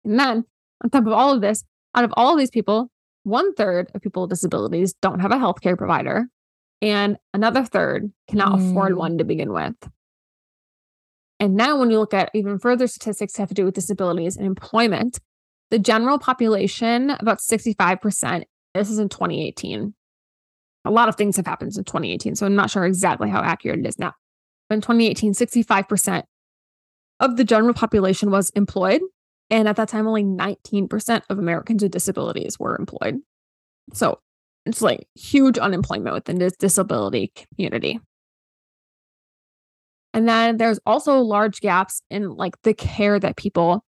[0.05, 0.45] And then,
[0.83, 2.91] on top of all of this, out of all of these people,
[3.25, 6.27] one third of people with disabilities don't have a healthcare provider,
[6.81, 8.99] and another third cannot afford Mm.
[8.99, 9.77] one to begin with.
[11.39, 14.47] And now, when you look at even further statistics have to do with disabilities and
[14.47, 15.19] employment,
[15.71, 19.95] the general population, about 65%, this is in 2018.
[20.85, 23.81] A lot of things have happened in 2018, so I'm not sure exactly how accurate
[23.81, 24.15] it is now.
[24.69, 26.25] But in 2018, 65%
[27.21, 29.01] of the general population was employed.
[29.51, 33.19] And at that time, only 19% of Americans with disabilities were employed.
[33.93, 34.19] So
[34.65, 38.01] it's like huge unemployment within this disability community.
[40.15, 43.85] And then there's also large gaps in like the care that people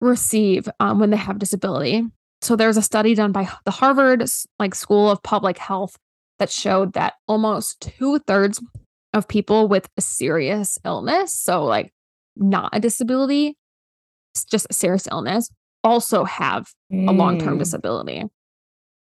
[0.00, 2.04] receive um, when they have disability.
[2.42, 4.24] So there's a study done by the Harvard
[4.58, 5.96] like School of Public Health
[6.38, 8.62] that showed that almost two thirds
[9.12, 11.92] of people with a serious illness, so like
[12.36, 13.56] not a disability,
[14.50, 15.50] just serious illness,
[15.84, 17.58] also have a long-term Mm.
[17.58, 18.24] disability.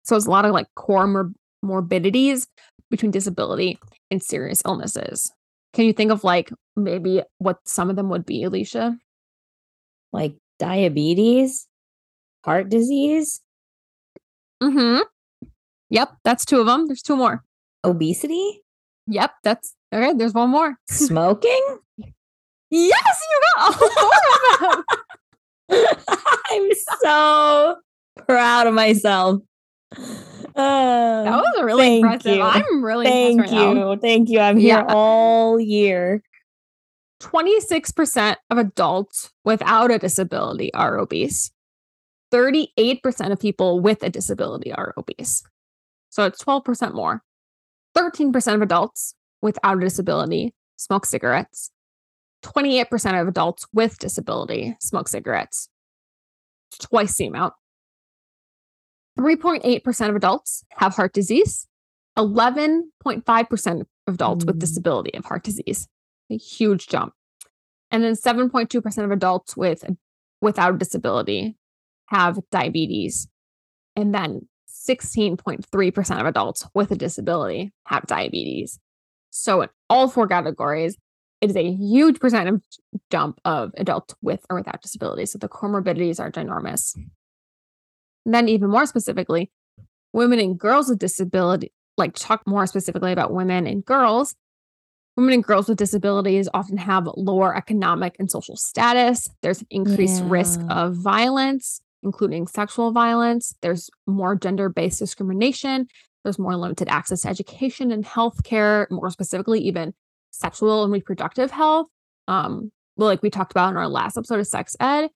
[0.04, 2.48] So it's a lot of like core mor- morbidities
[2.90, 3.78] between disability
[4.12, 5.32] and serious illnesses.
[5.74, 8.98] Can you think of like maybe what some of them would be, Alicia?
[10.12, 11.68] Like diabetes,
[12.46, 13.42] heart disease,
[14.62, 15.02] Mm-hmm.
[15.90, 16.88] Yep, that's two of them.
[16.88, 17.44] There's two more.
[17.84, 18.62] obesity,
[19.08, 20.14] Yep, that's okay.
[20.14, 20.76] There's one more.
[20.90, 21.78] smoking.
[22.70, 24.84] Yes, you got all four of them.
[26.52, 26.70] I'm
[27.02, 27.76] so
[28.28, 29.42] proud of myself.
[29.96, 32.36] Uh, That was really impressive.
[32.38, 32.42] you.
[32.42, 33.74] I'm really thank impressed right you.
[33.76, 33.96] now.
[33.98, 34.40] Thank you.
[34.40, 34.86] I'm here Yeah.
[34.94, 36.22] all year.
[37.22, 41.52] 26% of adults without a disability are obese.
[42.32, 45.44] 38% of people with a disability are obese.
[46.10, 47.24] So it's 12% more.
[47.98, 51.72] 13% of adults without a disability smoke cigarettes.
[52.44, 55.70] 28% of adults with disability smoke cigarettes.
[56.80, 57.54] Twice the amount.
[59.20, 61.68] 3.8% of adults have heart disease.
[62.18, 64.60] 11.5% of adults with Mm.
[64.60, 65.88] disability have heart disease
[66.30, 67.14] a huge jump.
[67.92, 69.84] And then 7.2% of adults with
[70.42, 71.58] without a disability
[72.08, 73.28] have diabetes.
[73.96, 78.80] And then 16.3% of adults with a disability have diabetes.
[79.32, 80.98] So in all four categories,
[81.42, 82.62] it is a huge percentage
[83.10, 85.32] jump of adults with or without disabilities.
[85.32, 86.96] So the comorbidities are ginormous.
[88.26, 89.52] And then even more specifically,
[90.14, 94.36] women and girls with disability, like talk more specifically about women and girls,
[95.20, 99.30] Women and girls with disabilities often have lower economic and social status.
[99.42, 103.54] There's an increased risk of violence, including sexual violence.
[103.62, 105.90] There's more gender based discrimination.
[106.24, 109.94] There's more limited access to education and healthcare, more specifically, even
[110.32, 111.88] sexual and reproductive health.
[112.28, 115.10] Um, well, like we talked about in our last episode of sex ed,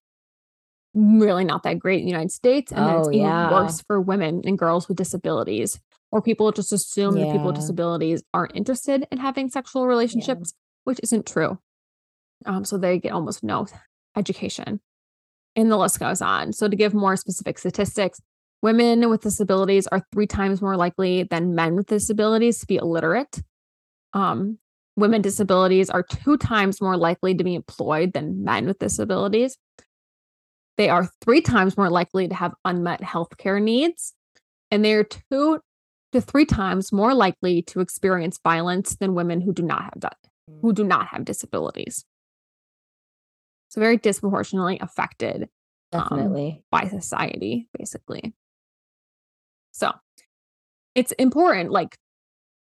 [0.94, 2.72] really not that great in the United States.
[2.72, 3.50] And then it's Oh, even yeah.
[3.50, 8.22] worse for women and girls with disabilities or people just assume that people with disabilities
[8.32, 11.58] aren't interested in having sexual relationships, which isn't true.
[12.46, 13.66] Um, so they get almost no
[14.16, 14.80] education.
[15.56, 16.52] And the list goes on.
[16.52, 18.20] So to give more specific statistics,
[18.62, 23.42] women with disabilities are three times more likely than men with disabilities to be illiterate.
[24.12, 24.58] Um,
[24.96, 29.56] women with disabilities are two times more likely to be employed than men with disabilities.
[30.76, 34.14] They are three times more likely to have unmet healthcare needs.
[34.70, 35.60] And they are two
[36.12, 40.16] to three times more likely to experience violence than women who do not have that,
[40.62, 42.04] who do not have disabilities.
[43.68, 45.48] So very disproportionately affected
[45.92, 46.64] um, Definitely.
[46.70, 48.34] by society, basically.
[49.72, 49.92] So
[50.94, 51.96] it's important, like,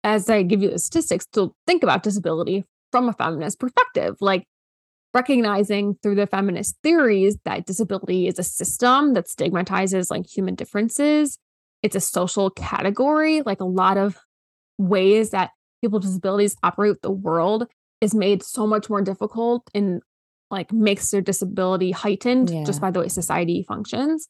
[0.03, 4.45] as I give you the statistics, to think about disability from a feminist perspective, like
[5.13, 11.37] recognizing through the feminist theories that disability is a system that stigmatizes like human differences.
[11.81, 14.17] It's a social category, like a lot of
[14.77, 17.67] ways that people with disabilities operate with the world
[18.01, 20.01] is made so much more difficult and
[20.51, 24.27] like makes their disability heightened just by the way society functions.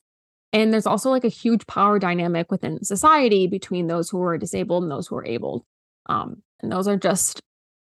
[0.52, 4.84] And there's also like a huge power dynamic within society between those who are disabled
[4.84, 5.66] and those who are able.
[6.08, 7.42] Um, and those are just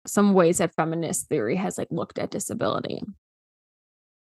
[0.07, 3.03] some ways that feminist theory has like looked at disability.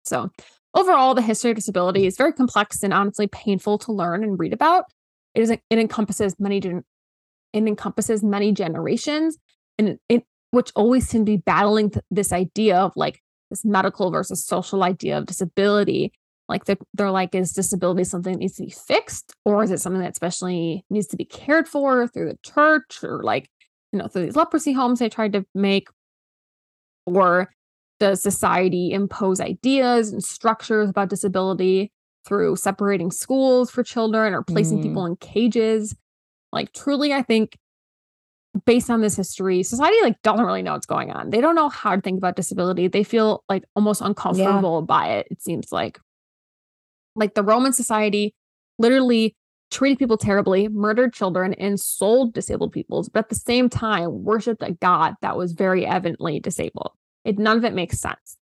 [0.05, 0.29] So
[0.73, 4.53] overall, the history of disability is very complex and honestly painful to learn and read
[4.53, 4.85] about.
[5.33, 6.83] It is it encompasses many it
[7.53, 9.37] encompasses many generations,
[9.77, 14.11] and it, which always seem to be battling th- this idea of like this medical
[14.11, 16.11] versus social idea of disability
[16.49, 19.79] like they're, they're like is disability something that needs to be fixed or is it
[19.79, 23.49] something that especially needs to be cared for through the church or like
[23.91, 25.87] you know through these leprosy homes they tried to make?
[27.05, 27.51] Or
[27.99, 31.91] does society impose ideas and structures about disability
[32.25, 34.83] through separating schools for children or placing Mm.
[34.83, 35.95] people in cages?
[36.51, 37.57] Like truly i think
[38.65, 41.31] based on this history society like doesn't really know what's going on.
[41.31, 42.87] They don't know how to think about disability.
[42.87, 45.99] They feel like almost uncomfortable by it it seems like
[47.15, 48.33] like the roman society
[48.77, 49.35] literally
[49.71, 54.63] treated people terribly murdered children and sold disabled peoples but at the same time worshipped
[54.63, 56.91] a god that was very evidently disabled
[57.25, 58.37] it none of it makes sense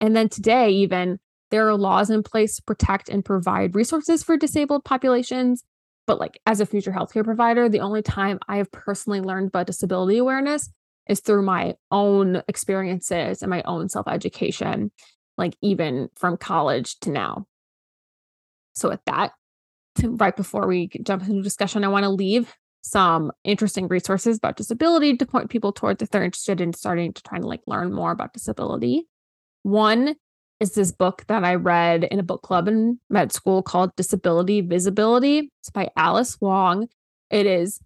[0.00, 1.18] and then today even
[1.50, 5.64] there are laws in place to protect and provide resources for disabled populations
[6.08, 9.66] but like as a future healthcare provider, the only time I have personally learned about
[9.66, 10.70] disability awareness
[11.06, 14.90] is through my own experiences and my own self education,
[15.36, 17.46] like even from college to now.
[18.78, 19.32] So, with that,
[20.02, 25.16] right before we jump into discussion, I want to leave some interesting resources about disability
[25.16, 28.12] to point people towards if they're interested in starting to try to like learn more
[28.12, 29.06] about disability.
[29.62, 30.14] One
[30.60, 34.60] is this book that I read in a book club in med school called Disability
[34.60, 35.50] Visibility.
[35.60, 36.88] It's by Alice Wong.
[37.30, 37.80] It is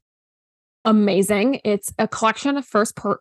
[0.85, 1.61] amazing.
[1.65, 3.21] It's a collection of first per-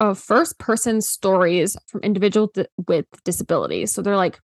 [0.00, 2.50] of first person stories from individuals
[2.88, 3.92] with disabilities.
[3.92, 4.40] So they're like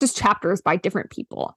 [0.00, 1.56] just chapters by different people.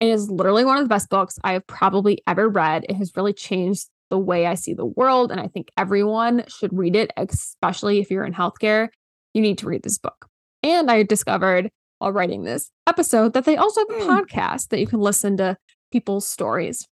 [0.00, 2.84] It is literally one of the best books I have probably ever read.
[2.88, 5.32] It has really changed the way I see the world.
[5.32, 8.88] And I think everyone should read it, especially if you're in healthcare.
[9.34, 10.26] You need to read this book.
[10.62, 14.10] And I discovered while writing this episode that they also have a Hmm.
[14.10, 15.56] podcast that you can listen to
[15.92, 16.86] people's stories.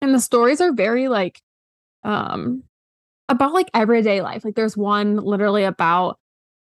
[0.00, 1.40] And the stories are very like
[2.02, 2.62] um
[3.28, 4.44] about like everyday life.
[4.44, 6.18] Like there's one literally about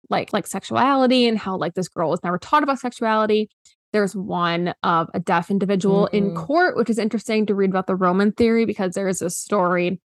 [0.10, 3.50] like like sexuality and how like this girl was never taught about sexuality.
[3.94, 6.36] There's one of a deaf individual in Mhm.
[6.36, 10.02] court, which is interesting to read about the Roman theory because there is a story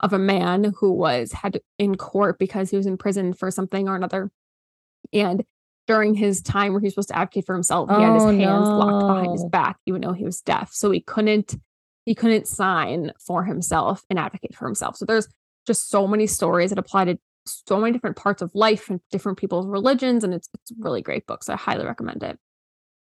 [0.00, 3.88] of a man who was had in court because he was in prison for something
[3.88, 4.30] or another.
[5.12, 5.44] And
[5.86, 8.36] during his time where he was supposed to advocate for himself, he had his Oh,
[8.36, 10.72] hands locked behind his back, even though he was deaf.
[10.72, 11.56] So he couldn't
[12.04, 14.96] he couldn't sign for himself and advocate for himself.
[14.96, 15.28] So there's
[15.68, 19.38] just so many stories that apply to so many different parts of life and different
[19.38, 21.44] people's religions, and it's it's a really great book.
[21.44, 22.38] So I highly recommend it.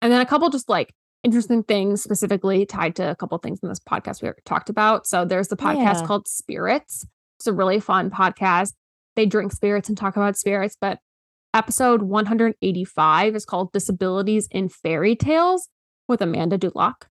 [0.04, 0.94] And then a couple just like
[1.24, 5.08] interesting things specifically tied to a couple things in this podcast we talked about.
[5.08, 6.06] So there's the podcast Yeah.
[6.06, 7.08] called Spirits.
[7.40, 8.74] It's a really fun podcast.
[9.16, 11.00] They drink spirits and talk about spirits, but
[11.54, 15.70] episode 185 is called Disabilities in Fairy Tales
[16.10, 17.04] with Amanda Duloc.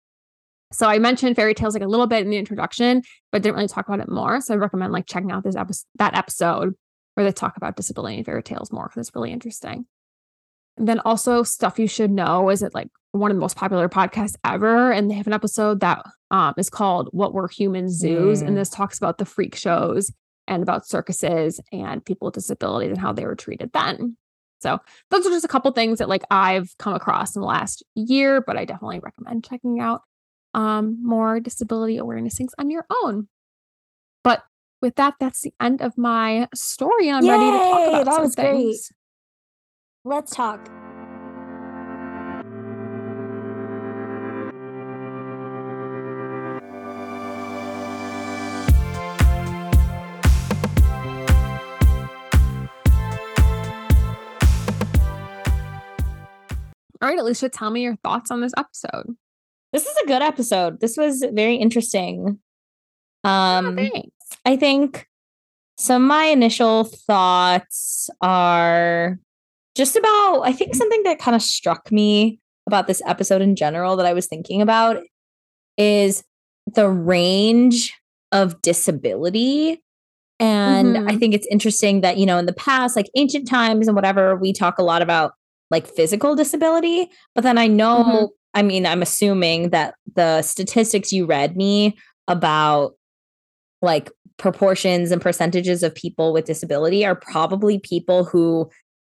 [0.74, 3.68] So I mentioned fairy tales like a little bit in the introduction, but didn't really
[3.68, 4.42] talk about it more.
[4.42, 6.76] So I recommend like checking out this episode that episode
[7.14, 9.86] where they talk about disability and fairy tales more because it's really interesting.
[10.82, 13.88] And then also stuff you should know is it like one of the most popular
[13.88, 18.41] podcasts ever, and they have an episode that um, is called "What Were Human Zoos,"
[18.41, 18.47] Mm.
[18.47, 20.11] and this talks about the freak shows
[20.47, 24.17] and about circuses and people with disabilities and how they were treated then.
[24.61, 24.79] So
[25.11, 28.41] those are just a couple things that like I've come across in the last year,
[28.41, 30.01] but I definitely recommend checking out
[30.55, 33.27] um, more disability awareness things on your own.
[34.23, 34.41] But
[34.82, 37.07] with that, that's the end of my story.
[37.09, 38.77] and I'm ready to talk about that some was great.
[40.04, 40.14] Things.
[40.14, 40.70] Let's talk.
[57.02, 59.16] All right, Alicia, tell me your thoughts on this episode.
[59.74, 60.80] This is a good episode.
[60.80, 62.38] This was very interesting.
[63.24, 64.10] Um, Thanks.
[64.45, 65.08] I think
[65.78, 69.18] some of my initial thoughts are
[69.76, 73.95] just about, I think something that kind of struck me about this episode in general
[73.97, 74.97] that I was thinking about
[75.78, 76.24] is
[76.74, 77.93] the range
[78.32, 79.82] of disability.
[80.39, 81.19] And I Mhm.
[81.19, 84.53] think it's interesting that, you know, in the past, like ancient times and whatever, we
[84.53, 85.34] talk a lot about
[85.69, 87.09] like physical disability.
[87.36, 88.30] But then I know, Mhm.
[88.53, 91.95] I mean, I'm assuming that the statistics you read me
[92.28, 92.95] about
[93.82, 98.69] like proportions and percentages of people with disability are probably people who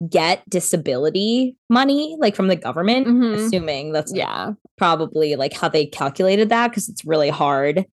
[0.09, 3.35] get disability money like from the government Mhm.
[3.35, 4.53] assuming that's Yeah.
[4.77, 7.85] probably like how they calculated that because it's really hard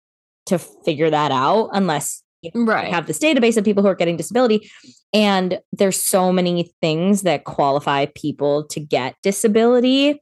[0.46, 2.94] to figure that out unless you Right.
[2.94, 4.70] have this database of people who are getting disability
[5.12, 10.22] and there's so many things that qualify people to get disability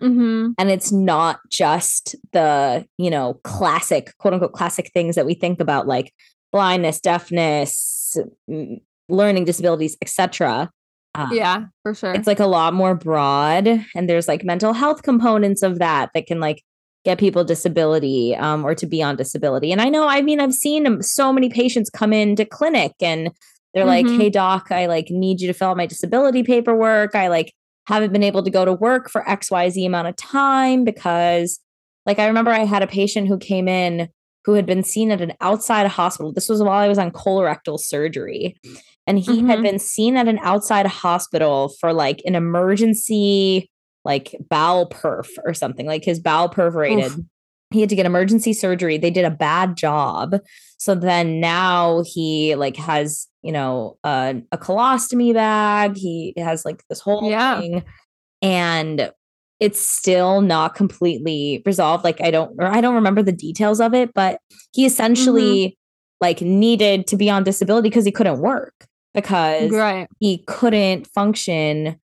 [0.00, 5.34] hmm and it's not just the you know classic quote unquote classic things that we
[5.34, 6.12] think about like
[6.52, 8.16] blindness deafness
[8.50, 10.68] mm, learning disabilities etc
[11.14, 12.12] Uh, yeah, for sure.
[12.12, 16.26] It's like a lot more broad, and there's like mental health components of that that
[16.26, 16.62] can like
[17.04, 19.70] get people disability um, or to be on disability.
[19.70, 23.30] And I know, I mean, I've seen so many patients come into clinic and
[23.74, 23.86] they're Mhm.
[23.86, 27.14] like, "Hey doc, I like need you to fill out my disability paperwork.
[27.14, 27.52] I like
[27.88, 31.60] haven't been able to go to work for XYZ amount of time because
[32.06, 34.08] like I remember I had a patient who came in
[34.46, 36.32] who had been seen at an outside hospital.
[36.32, 38.56] This was while I was on colorectal surgery.
[39.06, 39.62] And he had Mhm.
[39.62, 43.70] been seen at an outside hospital for like an emergency
[44.06, 45.86] like bowel perf or something.
[45.86, 47.12] Like his bowel perforated.
[47.12, 47.18] Oof.
[47.70, 48.98] He had to get emergency surgery.
[48.98, 50.36] They did a bad job.
[50.78, 55.96] So then now he like has, you know, uh, a colostomy bag.
[55.96, 57.60] He has like this whole Yeah.
[57.60, 57.82] thing.
[58.42, 59.10] And
[59.60, 62.04] it's still not completely resolved.
[62.04, 64.38] Like I don't or I don't remember the details of it, but
[64.72, 65.78] he essentially
[66.20, 68.74] like needed to be on disability because he couldn't work
[69.14, 70.08] because right.
[70.18, 71.98] he couldn't function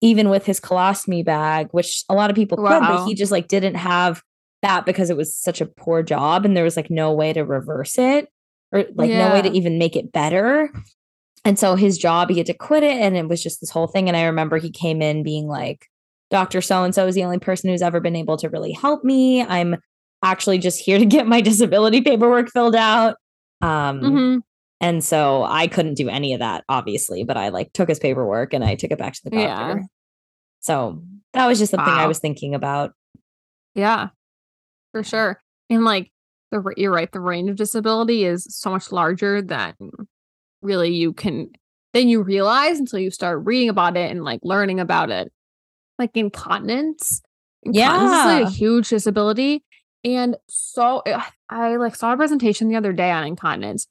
[0.00, 3.48] even with his colostomy bag, which a lot of people could, but he just like
[3.48, 4.22] didn't have
[4.62, 7.42] that because it was such a poor job and there was like no way to
[7.42, 8.28] reverse it
[8.72, 10.70] or like no way to even make it better.
[11.44, 12.96] And so his job, he had to quit it.
[12.96, 14.08] And it was just this whole thing.
[14.08, 15.86] And I remember he came in being like,
[16.30, 16.62] Dr.
[16.62, 19.42] So and so is the only person who's ever been able to really help me.
[19.42, 19.76] I'm
[20.22, 23.16] actually just here to get my disability paperwork filled out.
[23.60, 24.40] Um, Mhm.
[24.84, 28.52] And so I couldn't do any of that, obviously, but I like took his paperwork
[28.52, 29.78] and I took it back to the doctor.
[29.78, 29.82] Yeah.
[30.60, 32.92] So that was just something I was thinking about.
[33.74, 34.08] Yeah,
[34.92, 35.40] for sure.
[35.70, 36.10] And like
[36.50, 39.72] the you're right, the range of disability is so much larger than
[40.60, 41.48] really you can
[41.94, 45.32] then you realize until you start reading about it and like learning about it.
[45.98, 47.22] Like incontinence.
[47.62, 48.48] Incontinence is like Yeah.
[48.48, 49.64] a huge disability.
[50.04, 53.86] And so eh, I like saw a presentation the other day on incontinence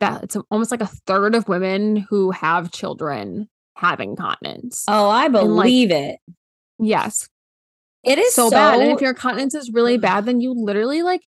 [0.00, 4.84] that it's almost like a third of women who have children have incontinence.
[4.88, 6.18] Oh, I And, like, believe it.
[6.78, 7.28] yes,
[8.02, 8.80] It is so, bad.
[8.80, 10.02] And if your continence is really mm.
[10.02, 11.22] bad, then you literally like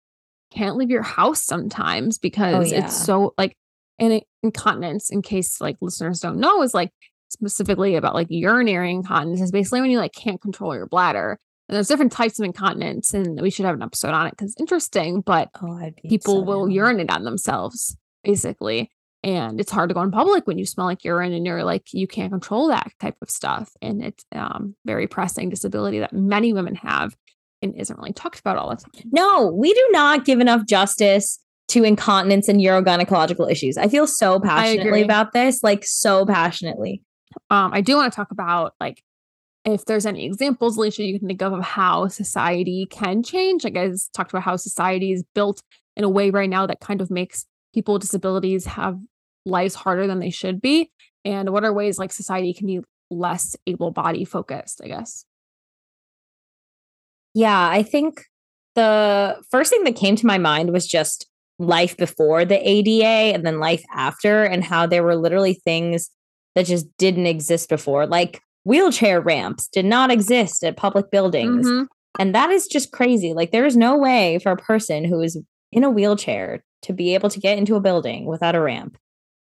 [0.53, 2.85] can't leave your house sometimes oh, because yeah.
[2.85, 3.57] it's so like
[3.99, 6.91] and incontinence, in case like listeners don't know, is like
[7.31, 11.39] specifically about like urinary incontinence is basically when you like can't control your bladder.
[11.69, 14.53] And there's different types of incontinence, and we should have an episode on it because
[14.53, 17.97] it's interesting, but oh, people so will urinate on themselves
[18.27, 18.91] basically.
[19.23, 21.89] And it's hard to go in public when you smell like urine and you're like,
[21.93, 23.71] you can't control that type of stuff.
[23.81, 27.17] And it's um, very pressing disability that many women have
[27.63, 29.11] and isn't really talked about all the time.
[29.11, 33.77] No, we do not give enough justice to incontinence and urogynecological issues.
[33.77, 37.03] I feel so passionately about this, like so passionately.
[37.51, 39.03] Um, I do want to talk about like
[39.65, 43.65] if there's any examples, Alicia, you can think of of how society can change.
[43.65, 45.61] Like I just talked about how society is built
[45.97, 47.47] in a way right now that kind of makes
[47.77, 48.99] people with disabilities have
[49.45, 50.91] lives harder than they should be.
[51.27, 55.27] And what are ways like society can be less able body focused, I guess.
[57.35, 58.25] Yeah, I think
[58.75, 61.27] the first thing that came to my mind was just
[61.59, 66.11] life before the ADA and then life after, and how there were literally things
[66.55, 68.07] that just didn't exist before.
[68.07, 71.67] Like wheelchair ramps did not exist at public buildings.
[71.67, 71.87] Mhm.
[72.19, 73.35] And that is just crazy.
[73.35, 75.39] Like, there is no way for a person who is
[75.71, 78.97] in a wheelchair to be able to get into a building without a ramp.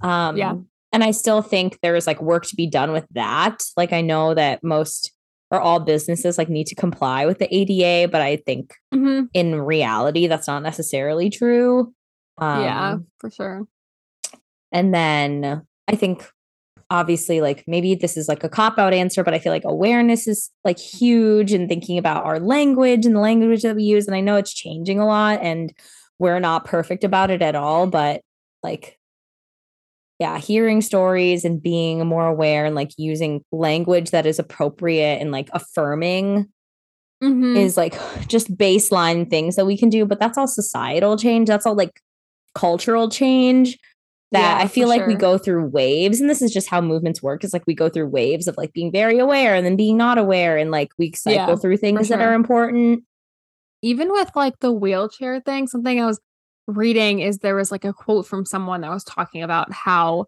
[0.01, 0.55] Um, Yeah.
[0.93, 3.61] And I still think there's like work to be done with that.
[3.75, 5.11] Like, I know that most
[5.51, 9.27] or all businesses like need to comply with the ADA, but I think Mhm.
[9.33, 11.93] in reality, that's not necessarily true.
[12.38, 13.67] Um, yeah, for sure.
[14.71, 16.29] and then I think
[16.89, 20.27] obviously like maybe this is like a cop out answer, but I feel like awareness
[20.27, 24.07] is like huge and thinking about our language and the language that we use.
[24.07, 25.73] And I know it's changing a lot and
[26.20, 28.22] we're not perfect about it at all, but
[28.63, 28.97] like
[30.20, 35.32] yeah, hearing stories and being more aware and like using language that is appropriate and
[35.32, 36.47] like affirming
[37.24, 37.55] Mhm.
[37.55, 37.95] is like
[38.28, 41.47] just baseline things that we can do, but that's all societal change.
[41.47, 42.01] That's all like
[42.55, 43.78] cultural change
[44.32, 46.20] that Yeah, I feel like we go through waves.
[46.20, 47.43] And this is just how movements work.
[47.43, 50.18] Is like we go through waves of like being very aware and then being not
[50.18, 50.57] aware.
[50.57, 53.03] And like we cycle Yeah, through things that are important.
[53.82, 56.19] Even with like the wheelchair thing, something I was
[56.67, 60.25] reading is there was like a quote from someone that was talking about how,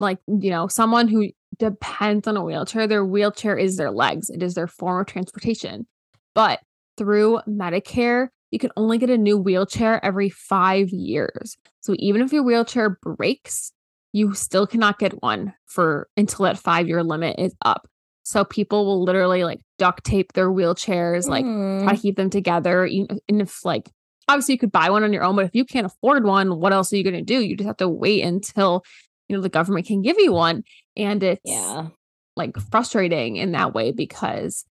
[0.00, 4.42] like, you know, someone who depends on a wheelchair, their wheelchair is their legs, it
[4.42, 5.86] is their form of transportation.
[6.34, 6.60] But
[6.96, 11.56] through Medicare, you can only get a new wheelchair every five years.
[11.80, 13.72] So even if your wheelchair breaks,
[14.12, 17.86] you still cannot get one for until that five year limit is up.
[18.26, 21.84] So people will literally like duct tape their wheelchairs, like Mm.
[21.84, 22.84] try to keep them together.
[22.84, 23.88] And if like
[24.26, 26.72] obviously you could buy one on your own, but if you can't afford one, what
[26.72, 27.38] else are you going to do?
[27.38, 28.82] You just have to wait until
[29.28, 30.64] you know the government can give you one.
[30.96, 31.86] And it's yeah.
[32.34, 34.64] like frustrating in that way because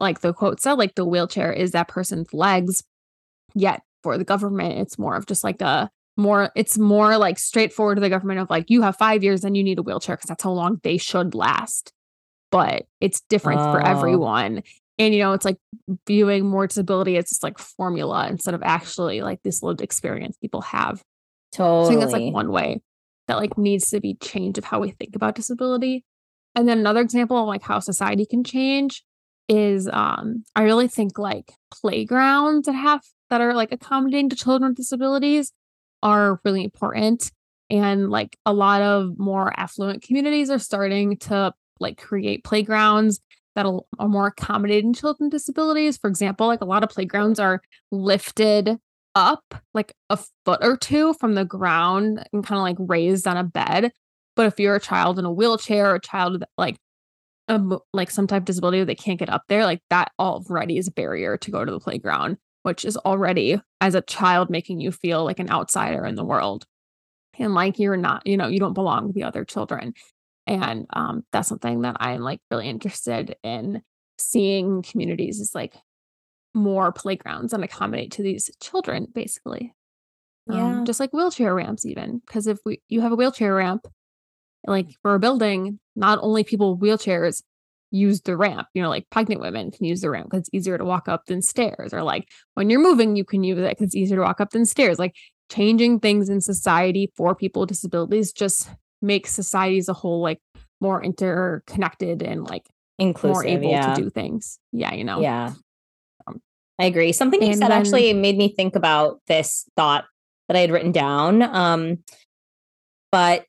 [0.00, 2.82] like the quote said like the wheelchair is that person's legs
[3.54, 7.98] yet for the government it's more of just like a more it's more like straightforward
[7.98, 10.28] to the government of like you have 5 years and you need a wheelchair because
[10.28, 11.92] that's how long they should last
[12.56, 13.72] but it's different oh.
[13.72, 14.62] for everyone.
[14.98, 15.58] And you know it's like
[16.06, 20.62] viewing more disability as just like formula instead of actually like this lived experience people
[20.62, 21.02] have.
[21.52, 22.80] Totally so i think that's like one way
[23.28, 26.04] that like needs to be changed of how we think about disability.
[26.54, 29.04] And then another example of like how society can change
[29.48, 34.70] is um i really think like playgrounds that have that are like accommodating to children
[34.70, 35.52] with disabilities
[36.02, 37.30] are really important.
[37.68, 43.20] And like a lot of more affluent communities are starting to like create playgrounds
[43.54, 45.96] that are more accommodating children with disabilities.
[45.96, 48.78] For example, like a lot of playgrounds are lifted
[49.14, 53.38] up like a foot or two from the ground and kind of like raised on
[53.38, 53.92] a bed.
[54.36, 56.76] But if you're a child in a wheelchair or a child with like
[57.48, 57.58] a,
[57.94, 60.92] like some type of disability they can't get up there, like that already is a
[60.92, 65.24] barrier to go to the playground, which is already as a child making you feel
[65.24, 66.66] like an outsider in the world.
[67.38, 69.94] And like you're not, you know, you don't belong with the other children.
[70.46, 73.82] And um, that's something that I'm like really interested in
[74.18, 75.74] seeing communities is like
[76.54, 79.74] more playgrounds and accommodate to these children, basically.
[80.48, 80.64] Um, yeah.
[80.64, 83.86] Um, just like wheelchair ramps, even because if we you have a wheelchair ramp,
[84.66, 87.42] like for a building, not only people with wheelchairs
[87.90, 88.68] use the ramp.
[88.74, 91.26] You know, like pregnant women can use the ramp because it's easier to walk up
[91.26, 91.92] than stairs.
[91.92, 94.50] Or like when you're moving, you can use it because it's easier to walk up
[94.50, 94.98] than stairs.
[94.98, 95.14] Like
[95.50, 98.68] changing things in society for people with disabilities just
[99.02, 100.40] make society as a whole like
[100.80, 102.66] more interconnected and like
[102.98, 103.94] inclusive, more able yeah.
[103.94, 104.58] to do things.
[104.72, 105.20] Yeah, you know.
[105.20, 105.52] Yeah.
[106.26, 106.40] Um,
[106.78, 107.12] I agree.
[107.12, 110.04] Something you said then, actually made me think about this thought
[110.48, 111.42] that I had written down.
[111.42, 111.98] Um,
[113.10, 113.44] but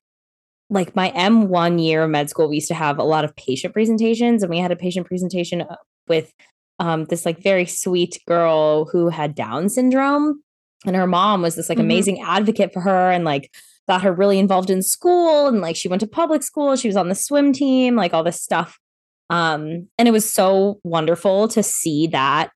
[0.70, 3.72] like my M1 year of med school, we used to have a lot of patient
[3.72, 5.76] presentations, and we had a patient presentation uh,
[6.06, 6.32] with
[6.78, 10.42] um, this like very sweet girl who had Down syndrome,
[10.86, 11.86] and her mom was this like mm-hmm.
[11.86, 13.50] amazing advocate for her, and like
[13.88, 16.96] got her really involved in school and like she went to public school she was
[16.96, 18.78] on the swim team like all this stuff
[19.30, 22.50] um and it was so wonderful to see that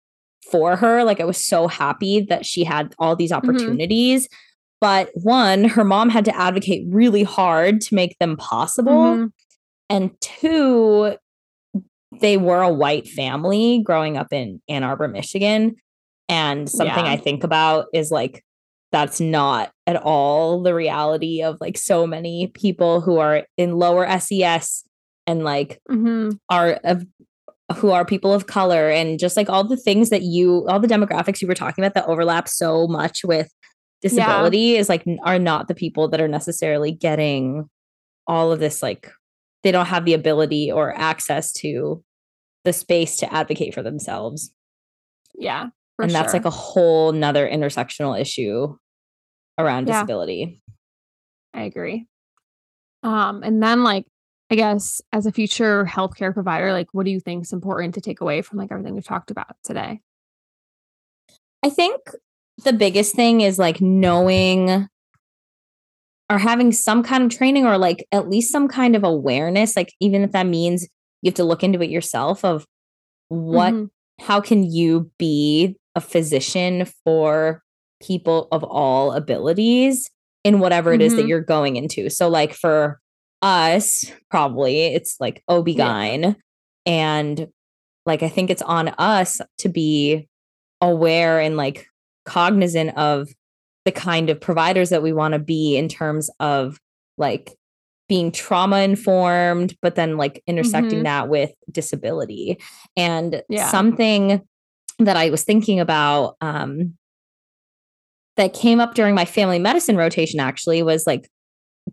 [0.51, 3.49] for her like i was so happy that she had all these mm-hmm.
[3.49, 4.37] opportunities mm-hmm.
[4.81, 9.27] but one her mom had to advocate really hard to make them possible mm-hmm.
[9.89, 11.17] and two
[12.21, 15.77] they were a white family growing up in Ann Arbor Michigan
[16.29, 17.13] and something yeah.
[17.13, 18.45] i think about is like
[18.93, 24.07] that's not at all the reality of like so many people who are in lower
[24.21, 24.85] SES
[25.27, 26.31] and like mm-hmm.
[26.51, 27.05] are of
[27.77, 30.89] who are people of color and just like all the things that you all the
[30.89, 33.51] demographics you were talking about that overlap so much with
[34.03, 34.79] disability yeah.
[34.79, 37.69] is like are not the people that are necessarily getting
[38.27, 39.11] all of this like
[39.63, 42.03] they don't have the ability or access to
[42.65, 44.53] the space to advocate for themselves
[45.35, 45.69] yeah
[45.99, 46.21] and sure.
[46.21, 48.77] that's like a whole nother intersectional issue
[49.59, 50.01] around yeah.
[50.01, 50.63] disability.
[51.55, 52.07] I agree.
[53.03, 54.07] Um, and then like
[54.51, 58.01] I guess as a future healthcare provider, like what do you think is important to
[58.01, 60.01] take away from like everything we've talked about today?
[61.63, 62.01] I think
[62.65, 64.89] the biggest thing is like knowing
[66.29, 69.95] or having some kind of training or like at least some kind of awareness, like
[70.01, 70.87] even if that means
[71.23, 72.67] you have to look into it yourself of
[73.29, 74.25] what mm-hmm.
[74.25, 77.63] how can you be a physician for
[78.03, 80.11] people of all abilities
[80.45, 81.23] in whatever it is mm-hmm.
[81.23, 82.11] that you're going into.
[82.11, 83.01] So, like for
[83.41, 86.23] us, probably it's like OB-GYN.
[86.23, 86.33] Yeah.
[86.87, 87.49] And
[88.05, 90.29] like, I think it's on us to be
[90.81, 91.87] aware and like
[92.25, 93.29] cognizant of
[93.85, 96.79] the kind of providers that we want to be in terms of
[97.19, 97.53] like
[98.09, 101.05] being trauma informed, but then like intersecting mm-hmm.
[101.05, 102.59] that with disability.
[102.97, 103.69] And yeah.
[103.71, 104.43] something
[104.99, 106.95] that I was thinking about um,
[108.37, 111.29] that came up during my family medicine rotation actually was like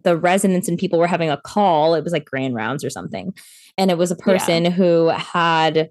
[0.04, 1.96] the residents and people were having a call.
[1.96, 3.34] It was like grand rounds or something.
[3.78, 4.72] And it was a person yeah.
[4.72, 5.90] who had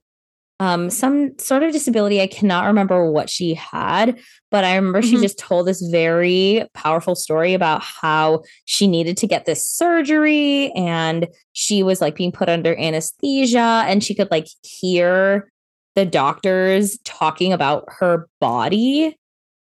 [0.60, 2.20] um, some sort of disability.
[2.20, 4.18] I cannot remember what she had,
[4.50, 5.16] but I remember mm-hmm.
[5.16, 10.72] she just told this very powerful story about how she needed to get this surgery
[10.72, 15.50] and she was like being put under anesthesia and she could like hear
[15.94, 19.16] the doctors talking about her body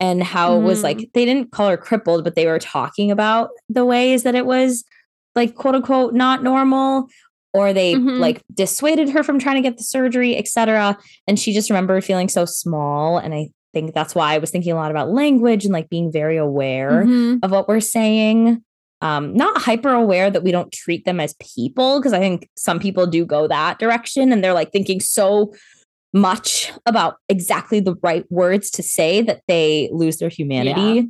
[0.04, 0.60] and how mm.
[0.60, 1.14] it was like mm.
[1.14, 4.84] they didn't call her crippled, but they were talking about the ways that it was
[5.34, 7.08] like quote unquote not normal
[7.54, 8.20] or they mm-hmm.
[8.20, 10.98] like dissuaded her from trying to get the surgery, etc.
[11.26, 13.18] And she just remembered feeling so small.
[13.18, 16.12] And I think that's why I was thinking a lot about language and like being
[16.12, 17.38] very aware mm-hmm.
[17.42, 18.62] of what we're saying.
[19.02, 22.80] um, not hyper aware that we don't treat them as people because I think some
[22.80, 25.54] people do go that direction and they're like thinking so
[26.14, 30.82] much about exactly the right words to say that they lose their humanity.
[30.82, 31.04] Yeah.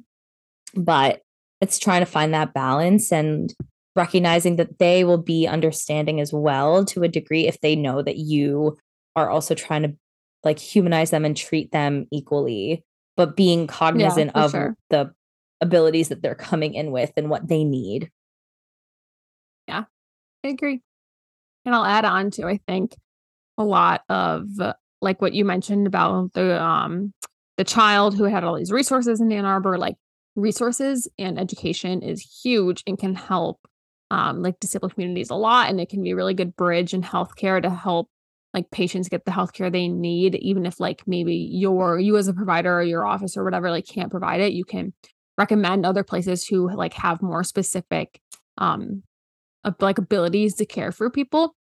[0.75, 1.21] But
[1.61, 3.53] it's trying to find that balance and
[3.95, 8.17] recognizing that they will be understanding as well to a degree if they know that
[8.17, 8.77] you
[9.15, 9.95] are also trying to
[10.43, 12.83] like humanize them and treat them equally,
[13.15, 14.75] but being cognizant yeah, of sure.
[14.89, 15.13] the
[15.61, 18.09] abilities that they're coming in with and what they need.
[19.67, 19.83] Yeah,
[20.43, 20.81] I agree.
[21.65, 22.95] And I'll add on to, I think,
[23.57, 24.47] a lot of
[25.03, 27.13] like what you mentioned about the um
[27.57, 29.95] the child who had all these resources in Ann Arbor, like
[30.35, 33.59] resources and education is huge and can help
[34.09, 35.69] um, like disabled communities a lot.
[35.69, 38.09] And it can be a really good bridge in healthcare to help
[38.53, 42.33] like patients get the healthcare they need, even if like maybe your you as a
[42.33, 44.93] provider or your office or whatever like can't provide it, you can
[45.37, 48.19] recommend other places who like have more specific
[48.59, 49.03] um
[49.79, 51.55] like abilities to care for people.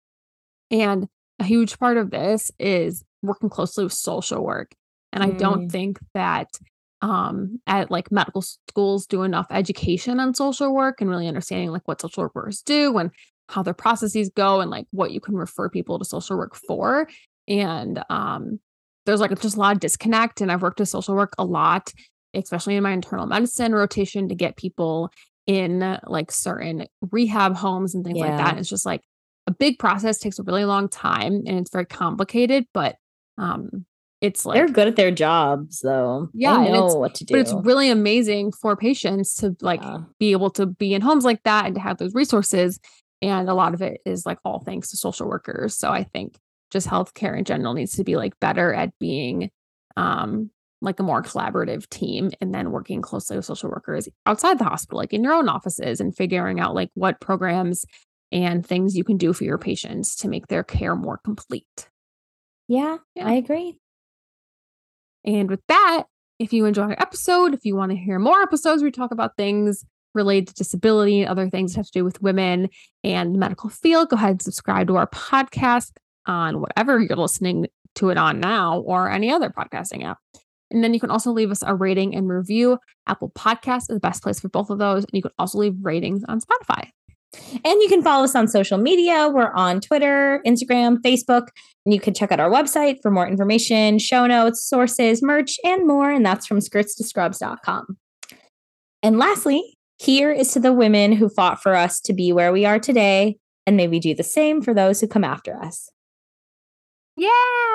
[0.70, 4.74] And a huge part of this is working closely with social work.
[5.12, 5.70] And I don't mm.
[5.70, 6.48] think that
[7.02, 11.86] um, at like medical schools do enough education on social work and really understanding like
[11.86, 13.10] what social workers do and
[13.48, 17.08] how their processes go and like what you can refer people to social work for.
[17.48, 18.60] And um,
[19.04, 20.40] there's like just a lot of disconnect.
[20.40, 21.92] And I've worked with social work a lot,
[22.34, 25.10] especially in my internal medicine rotation to get people
[25.46, 28.26] in like certain rehab homes and things yeah.
[28.26, 28.50] like that.
[28.50, 29.02] And it's just like
[29.48, 32.94] a big process, takes a really long time and it's very complicated, but
[33.38, 33.86] um
[34.22, 36.28] it's like they're good at their jobs though.
[36.32, 37.34] Yeah, they know what to do.
[37.34, 39.98] But it's really amazing for patients to like yeah.
[40.20, 42.78] be able to be in homes like that and to have those resources.
[43.20, 45.76] And a lot of it is like all thanks to social workers.
[45.76, 46.38] So I think
[46.70, 49.50] just healthcare in general needs to be like better at being
[49.96, 54.64] um like a more collaborative team and then working closely with social workers outside the
[54.64, 57.84] hospital, like in your own offices and figuring out like what programs
[58.30, 61.88] and things you can do for your patients to make their care more complete.
[62.68, 63.28] Yeah, yeah.
[63.28, 63.78] I agree.
[65.24, 66.04] And with that,
[66.38, 69.36] if you enjoy our episode, if you want to hear more episodes, we talk about
[69.36, 69.84] things
[70.14, 72.68] related to disability and other things that have to do with women
[73.04, 75.92] and the medical field, go ahead and subscribe to our podcast
[76.26, 80.18] on whatever you're listening to it on now or any other podcasting app.
[80.70, 82.78] And then you can also leave us a rating and review.
[83.06, 85.04] Apple Podcasts is the best place for both of those.
[85.04, 86.88] And you can also leave ratings on Spotify.
[87.64, 89.28] And you can follow us on social media.
[89.28, 91.48] We're on Twitter, Instagram, Facebook,
[91.84, 95.86] and you can check out our website for more information, show notes, sources, merch, and
[95.86, 96.10] more.
[96.10, 97.96] And that's FromSkirtsToScrubs.com.
[99.02, 102.64] And lastly, here is to the women who fought for us to be where we
[102.64, 105.88] are today, and maybe do the same for those who come after us.
[107.16, 107.28] Yeah.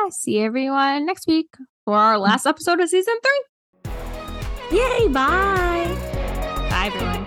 [0.10, 1.48] See everyone next week
[1.86, 4.78] for our last episode of season three.
[4.78, 5.08] Yay.
[5.08, 5.96] Bye.
[6.70, 7.27] Bye, everyone.